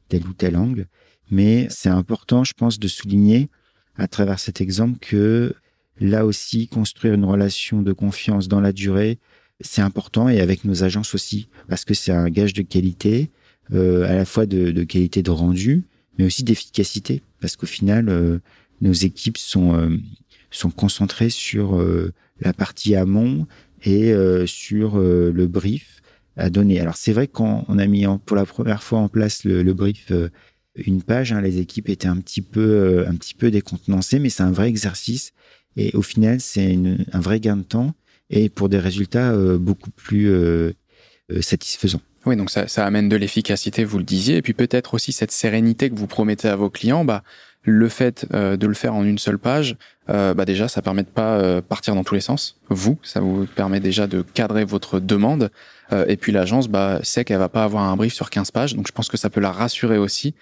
[0.09, 0.87] tel ou tel angle.
[1.31, 3.49] Mais c'est important, je pense, de souligner
[3.97, 5.55] à travers cet exemple que
[6.01, 9.19] là aussi, construire une relation de confiance dans la durée,
[9.61, 13.31] c'est important et avec nos agences aussi, parce que c'est un gage de qualité,
[13.73, 15.85] euh, à la fois de, qualité de rendu,
[16.19, 18.39] mais aussi d'efficacité, parce qu'au final, euh,
[18.81, 19.97] nos équipes sont euh,
[20.51, 21.85] sont concentrés sur
[22.39, 23.49] la partie amont
[23.83, 24.15] et
[24.47, 26.01] sur le brief
[26.37, 26.81] à donner.
[26.81, 29.75] Alors c'est vrai qu'on a mis en, pour la première fois en place le, le
[29.75, 30.13] brief
[30.77, 34.43] une page, hein, les équipes étaient un petit peu un petit peu décontenancées, mais c'est
[34.43, 35.33] un vrai exercice
[35.77, 36.77] et au final c'est
[37.13, 37.95] un vrai gain de temps
[38.31, 40.29] et pour des résultats beaucoup plus
[41.41, 42.03] satisfaisants.
[42.27, 45.31] Oui, donc ça, ça amène de l'efficacité, vous le disiez, et puis peut-être aussi cette
[45.31, 47.05] sérénité que vous promettez à vos clients.
[47.05, 47.23] Bah,
[47.63, 49.77] le fait euh, de le faire en une seule page,
[50.09, 52.59] euh, bah déjà, ça permet de pas euh, partir dans tous les sens.
[52.69, 55.51] Vous, ça vous permet déjà de cadrer votre demande.
[55.93, 58.87] Et puis l'agence bah, sait qu'elle va pas avoir un brief sur 15 pages, donc
[58.89, 60.35] je pense que ça peut la rassurer aussi.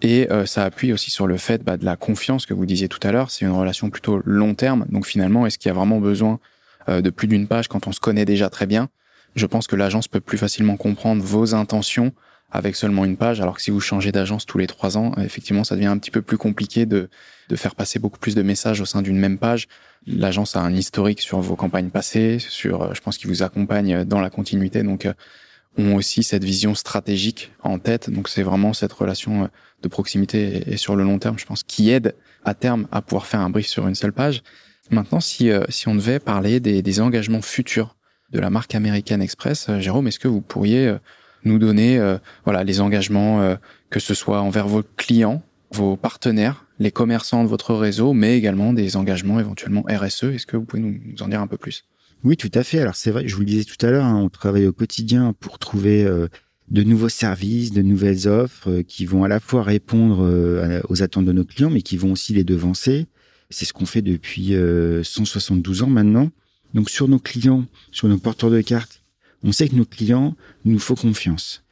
[0.00, 3.00] Et ça appuie aussi sur le fait bah, de la confiance que vous disiez tout
[3.02, 3.30] à l'heure.
[3.30, 4.86] C'est une relation plutôt long terme.
[4.90, 6.38] Donc finalement, est-ce qu'il y a vraiment besoin
[6.88, 8.90] de plus d'une page quand on se connaît déjà très bien?
[9.34, 12.12] Je pense que l'agence peut plus facilement comprendre vos intentions
[12.50, 15.22] avec seulement une page, alors que si vous changez d'agence tous les trois ans, euh,
[15.22, 17.10] effectivement, ça devient un petit peu plus compliqué de,
[17.48, 19.68] de faire passer beaucoup plus de messages au sein d'une même page.
[20.06, 24.04] L'agence a un historique sur vos campagnes passées, sur, euh, je pense, qu'ils vous accompagnent
[24.04, 25.12] dans la continuité, donc euh,
[25.76, 28.08] ont aussi cette vision stratégique en tête.
[28.08, 29.50] Donc c'est vraiment cette relation
[29.82, 33.26] de proximité et sur le long terme, je pense, qui aide à terme à pouvoir
[33.26, 34.42] faire un brief sur une seule page.
[34.90, 37.94] Maintenant, si, si on devait parler des, des engagements futurs
[38.32, 40.96] de la marque American Express, Jérôme, est-ce que vous pourriez
[41.44, 43.56] nous donner euh, voilà les engagements euh,
[43.90, 48.72] que ce soit envers vos clients, vos partenaires, les commerçants de votre réseau, mais également
[48.72, 50.24] des engagements éventuellement RSE.
[50.24, 51.84] Est-ce que vous pouvez nous, en dire un peu plus?
[52.24, 52.80] Oui, tout à fait.
[52.80, 55.34] Alors c'est vrai, je vous le disais tout à l'heure, hein, on travaille au quotidien
[55.38, 56.28] pour trouver euh,
[56.68, 61.32] de nouveaux services, de nouvelles offres qui vont à la fois répondre aux attentes de
[61.32, 63.06] nos clients, mais qui vont aussi les devancer.
[63.48, 64.54] C'est ce qu'on fait depuis
[65.02, 66.30] 172 ans maintenant.
[66.74, 69.02] Donc sur nos clients, sur nos porteurs de cartes,
[69.42, 71.64] on sait que nos clients nous font confiance.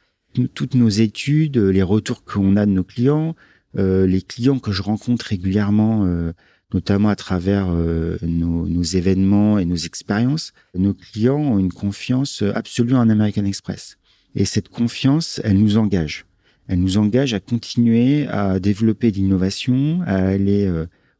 [0.53, 3.35] Toutes nos études, les retours qu'on a de nos clients,
[3.77, 6.31] euh, les clients que je rencontre régulièrement, euh,
[6.73, 12.43] notamment à travers euh, nos, nos, événements et nos expériences, nos clients ont une confiance
[12.55, 13.97] absolue en American Express.
[14.35, 16.25] Et cette confiance, elle nous engage.
[16.67, 20.69] Elle nous engage à continuer à développer l'innovation, à aller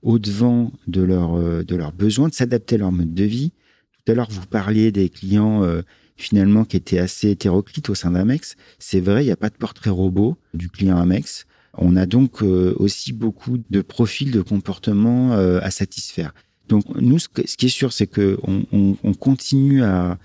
[0.04, 3.54] au-devant de, leur, de leurs besoins, de s'adapter à leur mode de vie.
[3.94, 5.64] Tout à l'heure, vous parliez des clients
[6.18, 8.56] finalement qui était assez hétéroclite au sein d'Amex.
[8.80, 11.46] C'est vrai, il n'y a pas de portrait robot du client Amex.
[11.78, 16.34] On a donc euh, aussi beaucoup de profils de comportement euh, à satisfaire.
[16.68, 20.18] Donc nous, ce, qui est sûr, c'est que on, on, on continue à,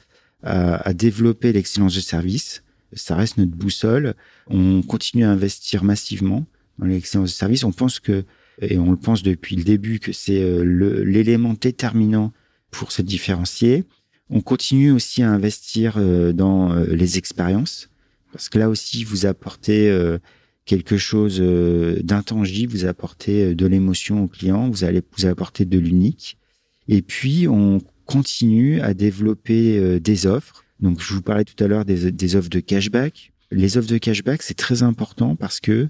[0.42, 2.62] à, à développer l'excellence de service.
[2.94, 4.14] Ça reste notre boussole.
[4.48, 6.46] On continue à investir massivement
[6.78, 7.64] dans l'excellence de service.
[7.64, 8.24] On pense que,
[8.60, 10.62] et on le pense depuis le début, que c'est euh,
[11.04, 12.32] l'élément déterminant
[12.70, 13.84] pour se différencier.
[14.34, 17.90] On continue aussi à investir euh, dans euh, les expériences
[18.32, 20.16] parce que là aussi vous apportez euh,
[20.64, 21.38] quelque chose
[22.02, 26.38] d'intangible, vous apportez de l'émotion au client, vous allez vous apporter de l'unique.
[26.88, 30.64] Et puis on continue à développer des offres.
[30.80, 33.32] Donc je vous parlais tout à l'heure des, des offres de cashback.
[33.50, 35.88] Les offres de cashback c'est très important parce que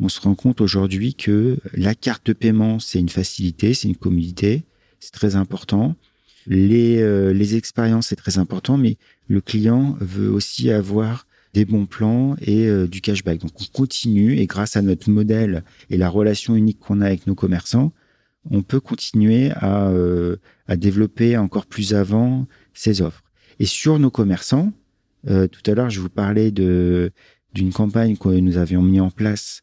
[0.00, 3.96] on se rend compte aujourd'hui que la carte de paiement c'est une facilité, c'est une
[3.96, 4.62] commodité,
[4.98, 5.94] c'est très important.
[6.46, 8.96] Les, euh, les expériences, c'est très important, mais
[9.28, 13.38] le client veut aussi avoir des bons plans et euh, du cashback.
[13.40, 17.26] Donc on continue et grâce à notre modèle et la relation unique qu'on a avec
[17.26, 17.92] nos commerçants,
[18.50, 20.36] on peut continuer à, euh,
[20.66, 23.22] à développer encore plus avant ces offres.
[23.60, 24.72] Et sur nos commerçants,
[25.24, 27.12] tout à l'heure je vous parlais de
[27.54, 29.62] d'une campagne que nous avions mis en place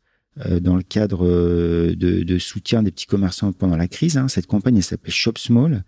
[0.62, 4.16] dans le cadre de, de, soutien des petits commerçants pendant la crise.
[4.16, 4.30] Hein.
[4.30, 5.84] Cette campagne elle s'appelle Shop Small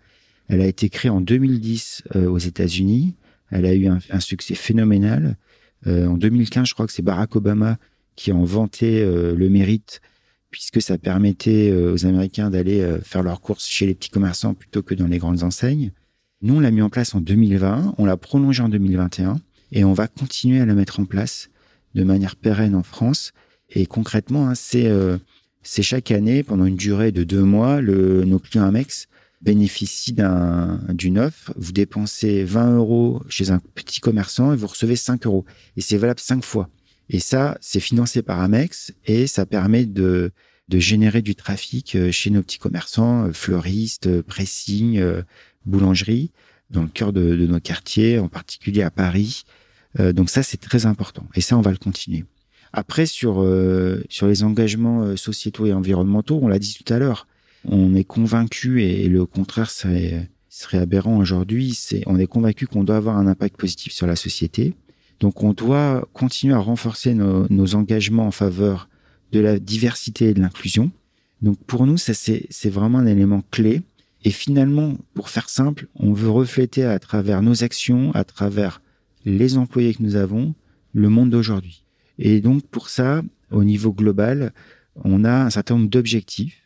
[0.48, 3.14] elle a été créée en 2010 euh, aux États-Unis.
[3.50, 5.36] Elle a eu un, succès phénoménal.
[5.86, 7.78] Euh, en 2015, je crois que c'est Barack Obama
[8.16, 10.00] qui en vantait euh, le mérite
[10.50, 14.94] puisque ça permettait aux Américains d'aller faire leurs courses chez les petits commerçants plutôt que
[14.94, 15.92] dans les grandes enseignes.
[16.42, 19.40] Nous, on l'a mis en place en 2020, on l'a prolongé en 2021
[19.70, 21.48] et on va continuer à la mettre en place
[21.94, 23.32] de manière pérenne en France.
[23.70, 24.90] Et concrètement, hein, c'est
[25.62, 29.08] c'est chaque année, pendant une durée de deux mois, le, nos clients Amex
[29.42, 31.52] bénéficie d'une offre.
[31.56, 35.44] Vous dépensez 20 euros chez un petit commerçant et vous recevez 5 euros.
[35.76, 36.68] Et c'est valable 5 fois.
[37.10, 40.32] Et ça, c'est financé par Amex et ça permet de,
[40.68, 45.02] de générer du trafic euh, chez nos petits commerçants, euh, fleuristes, euh, pressing,
[45.66, 46.30] boulangerie,
[46.70, 49.44] dans le cœur de, de nos quartiers, en particulier à Paris.
[49.98, 51.28] Donc ça, c'est très important.
[51.34, 52.24] Et ça, on va le continuer.
[52.72, 53.46] Après, sur,
[54.08, 57.26] sur les engagements sociétaux et environnementaux, on l'a dit tout à l'heure,
[57.64, 62.84] on est convaincu, et, le contraire serait, serait aberrant aujourd'hui, c'est on est convaincu qu'on
[62.84, 64.74] doit avoir un impact positif sur la société.
[65.20, 68.88] Donc on doit continuer à renforcer nos, nos engagements en faveur
[69.30, 70.90] de la diversité et de l'inclusion.
[71.40, 73.82] Donc pour nous, ça c'est vraiment un élément clé.
[74.24, 78.80] Et finalement, pour faire simple, on veut refléter à travers nos actions, à travers
[79.24, 80.54] les employés que nous avons,
[80.92, 81.84] le monde d'aujourd'hui.
[82.18, 84.52] Et donc pour ça, au niveau global,
[85.04, 86.61] on a un certain nombre d'objectifs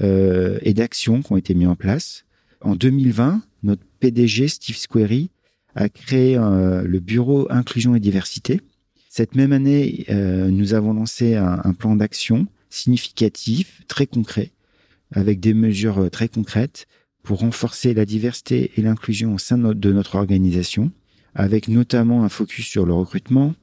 [0.00, 2.24] euh, et d'actions qui ont été mis en place.
[2.60, 5.30] En 2020, notre PDG, Steve Squery,
[5.76, 8.60] a créé euh, le bureau inclusion et diversité.
[9.08, 14.50] Cette même année, euh, nous avons lancé un, plan d'action significatif, très concret,
[15.12, 16.86] avec des mesures euh, très concrètes
[17.22, 20.92] pour renforcer la diversité et l'inclusion au sein de notre organisation,
[21.34, 23.54] avec notamment un focus sur le recrutement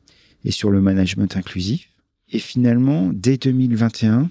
[0.44, 1.90] et sur le management inclusif.
[2.32, 4.30] Et finalement, dès 2021,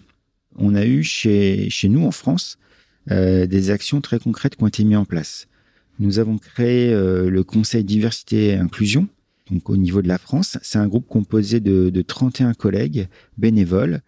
[0.57, 2.59] on a eu chez, nous en France
[3.11, 5.49] euh, des actions très concrètes qui ont été mises en place.
[5.99, 9.09] Nous avons créé euh, le Conseil diversité et inclusion,
[9.51, 10.59] donc au niveau de la France.
[10.63, 14.01] C'est un groupe composé de, de 31 collègues bénévoles,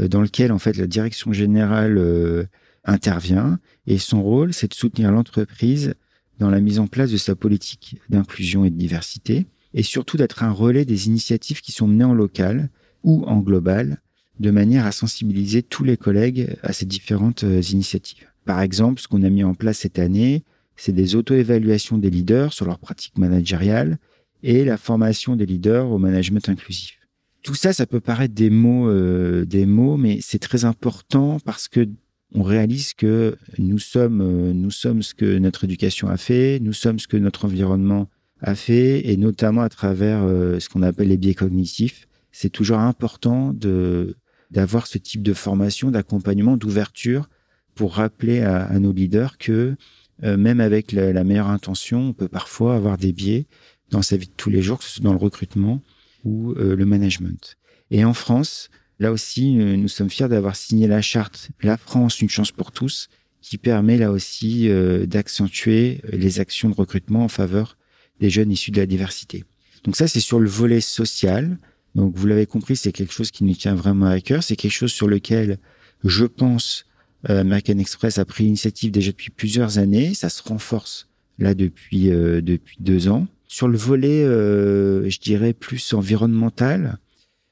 [0.00, 2.44] euh, dans lequel en fait la direction générale euh,
[2.84, 3.58] intervient.
[3.86, 5.94] Et son rôle, c'est de soutenir l'entreprise
[6.38, 10.42] dans la mise en place de sa politique d'inclusion et de diversité, et surtout d'être
[10.42, 12.70] un relais des initiatives qui sont menées en local
[13.04, 14.00] ou en global,
[14.42, 18.26] de manière à sensibiliser tous les collègues à ces différentes initiatives.
[18.44, 20.42] Par exemple, ce qu'on a mis en place cette année,
[20.76, 23.98] c'est des auto-évaluations des leaders sur leurs pratiques managériales
[24.42, 26.98] et la formation des leaders au management inclusif.
[27.42, 31.68] Tout ça, ça peut paraître des mots, euh, des mots, mais c'est très important parce
[31.68, 31.88] que
[32.34, 36.72] on réalise que nous sommes, euh, nous sommes ce que notre éducation a fait, nous
[36.72, 38.08] sommes ce que notre environnement
[38.40, 42.08] a fait, et notamment à travers euh, ce qu'on appelle les biais cognitifs.
[42.30, 44.16] C'est toujours important de
[44.52, 47.28] d'avoir ce type de formation, d'accompagnement, d'ouverture
[47.74, 49.74] pour rappeler à, à, nos leaders que
[50.22, 53.46] euh, même avec la, la, meilleure intention, on peut parfois avoir des biais
[53.90, 55.82] dans sa vie de tous les jours, que ce soit dans le recrutement
[56.24, 57.56] ou euh, le management.
[57.90, 62.20] Et en France, là aussi, euh, nous sommes fiers d'avoir signé la charte La France,
[62.20, 63.08] une chance pour tous,
[63.40, 67.76] qui permet là aussi euh, d'accentuer les actions de recrutement en faveur
[68.20, 69.44] des jeunes issus de la diversité.
[69.84, 71.58] Donc ça, c'est sur le volet social.
[71.94, 74.42] Donc vous l'avez compris, c'est quelque chose qui nous tient vraiment à cœur.
[74.42, 75.58] C'est quelque chose sur lequel
[76.04, 76.86] je pense
[77.28, 80.14] euh, American Express a pris l'initiative déjà depuis plusieurs années.
[80.14, 83.26] Ça se renforce là depuis euh, depuis deux ans.
[83.46, 86.98] Sur le volet, euh, je dirais plus environnemental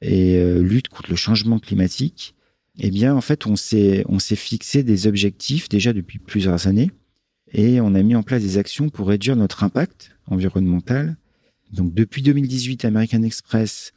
[0.01, 2.33] et euh, lutte contre le changement climatique,
[2.79, 6.89] eh bien en fait on s'est on s'est fixé des objectifs déjà depuis plusieurs années
[7.53, 11.17] et on a mis en place des actions pour réduire notre impact environnemental.
[11.71, 13.93] Donc depuis 2018, American Express,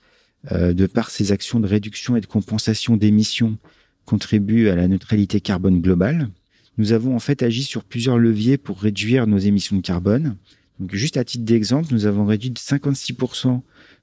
[0.50, 3.56] de par ses actions de réduction et de compensation d'émissions,
[4.04, 6.28] contribue à la neutralité carbone globale.
[6.76, 10.36] Nous avons en fait agi sur plusieurs leviers pour réduire nos émissions de carbone.
[10.80, 13.60] Donc, juste à titre d'exemple, nous avons réduit de 56%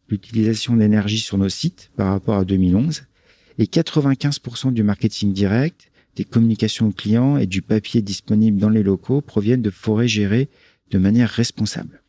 [0.09, 3.03] l'utilisation d'énergie sur nos sites par rapport à 2011
[3.57, 8.83] et 95% du marketing direct, des communications aux clients et du papier disponible dans les
[8.83, 10.49] locaux proviennent de forêts gérées
[10.91, 12.00] de manière responsable.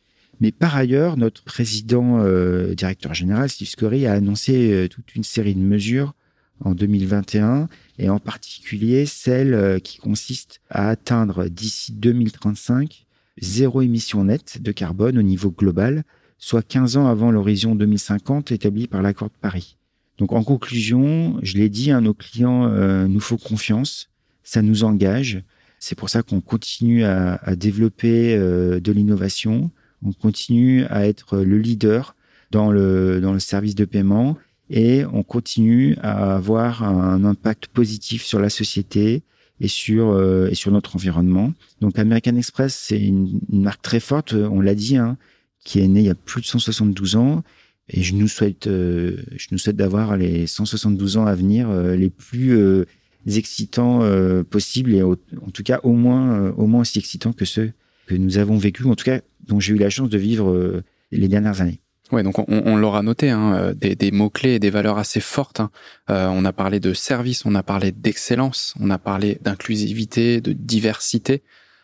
[0.43, 5.23] Mais par ailleurs, notre président euh, directeur général, Steve Scory, a annoncé euh, toute une
[5.23, 6.15] série de mesures
[6.59, 13.05] en 2021 et en particulier celle euh, qui consiste à atteindre d'ici 2035
[13.39, 16.03] zéro émission nette de carbone au niveau global,
[16.39, 19.77] soit 15 ans avant l'horizon 2050 établi par l'accord de Paris.
[20.17, 24.09] Donc en conclusion, je l'ai dit, à nos clients euh, nous faut confiance,
[24.43, 25.41] ça nous engage.
[25.79, 29.71] C'est pour ça qu'on continue à, à développer euh, de l'innovation,
[30.05, 32.15] on continue à être le leader
[32.51, 34.37] dans le, dans le service de paiement
[34.69, 39.23] et on continue à avoir un impact positif sur la société
[39.59, 41.53] et sur euh, et sur notre environnement.
[41.81, 45.17] Donc American Express, c'est une, marque très forte, on l'a dit, hein,
[45.63, 47.43] qui est née il y a plus de 172 ans.
[47.89, 51.95] Et je nous souhaite, euh, je nous souhaite d'avoir les 172 ans à venir euh,
[51.95, 52.85] les plus euh,
[53.27, 55.15] excitants euh, possibles et en
[55.53, 57.71] tout cas au moins au moins aussi excitants que ceux
[58.07, 60.81] que nous avons vécu, en tout cas dont j'ai eu la chance de vivre
[61.11, 61.79] les dernières années.
[62.11, 65.19] Ouais, donc on, on l'aura noté, hein, euh, des, des mots-clés et des valeurs assez
[65.19, 65.61] fortes.
[65.61, 65.71] Hein.
[66.09, 70.53] Euh, on a parlé de service, on a parlé d'excellence, on a parlé d'inclusivité, de
[70.53, 71.41] diversité,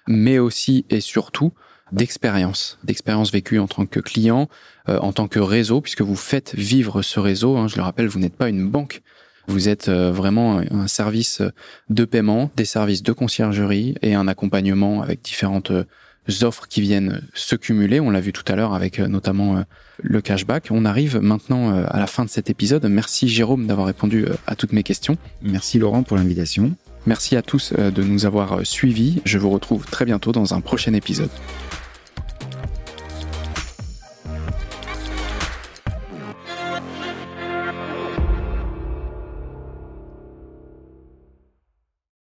[0.07, 1.53] mais aussi et surtout
[1.93, 4.49] d'expérience, d'expérience vécue en tant que client,
[4.87, 7.57] euh, en tant que réseau, puisque vous faites vivre ce réseau.
[7.57, 9.01] Hein, je le rappelle, vous n'êtes pas une banque,
[9.47, 11.41] vous êtes euh, vraiment un service
[11.89, 15.85] de paiement, des services de conciergerie et un accompagnement avec différentes euh,
[16.43, 17.99] offres qui viennent se cumuler.
[17.99, 19.63] On l'a vu tout à l'heure avec notamment
[20.01, 20.69] le cashback.
[20.71, 22.85] On arrive maintenant euh, à la fin de cet épisode.
[22.85, 25.17] Merci Jérôme d'avoir répondu euh, à toutes mes questions.
[25.41, 26.71] Merci Laurent pour l'invitation.
[27.05, 29.21] Merci à tous euh, de nous avoir suivis.
[29.25, 31.29] Je vous retrouve très bientôt dans un prochain épisode.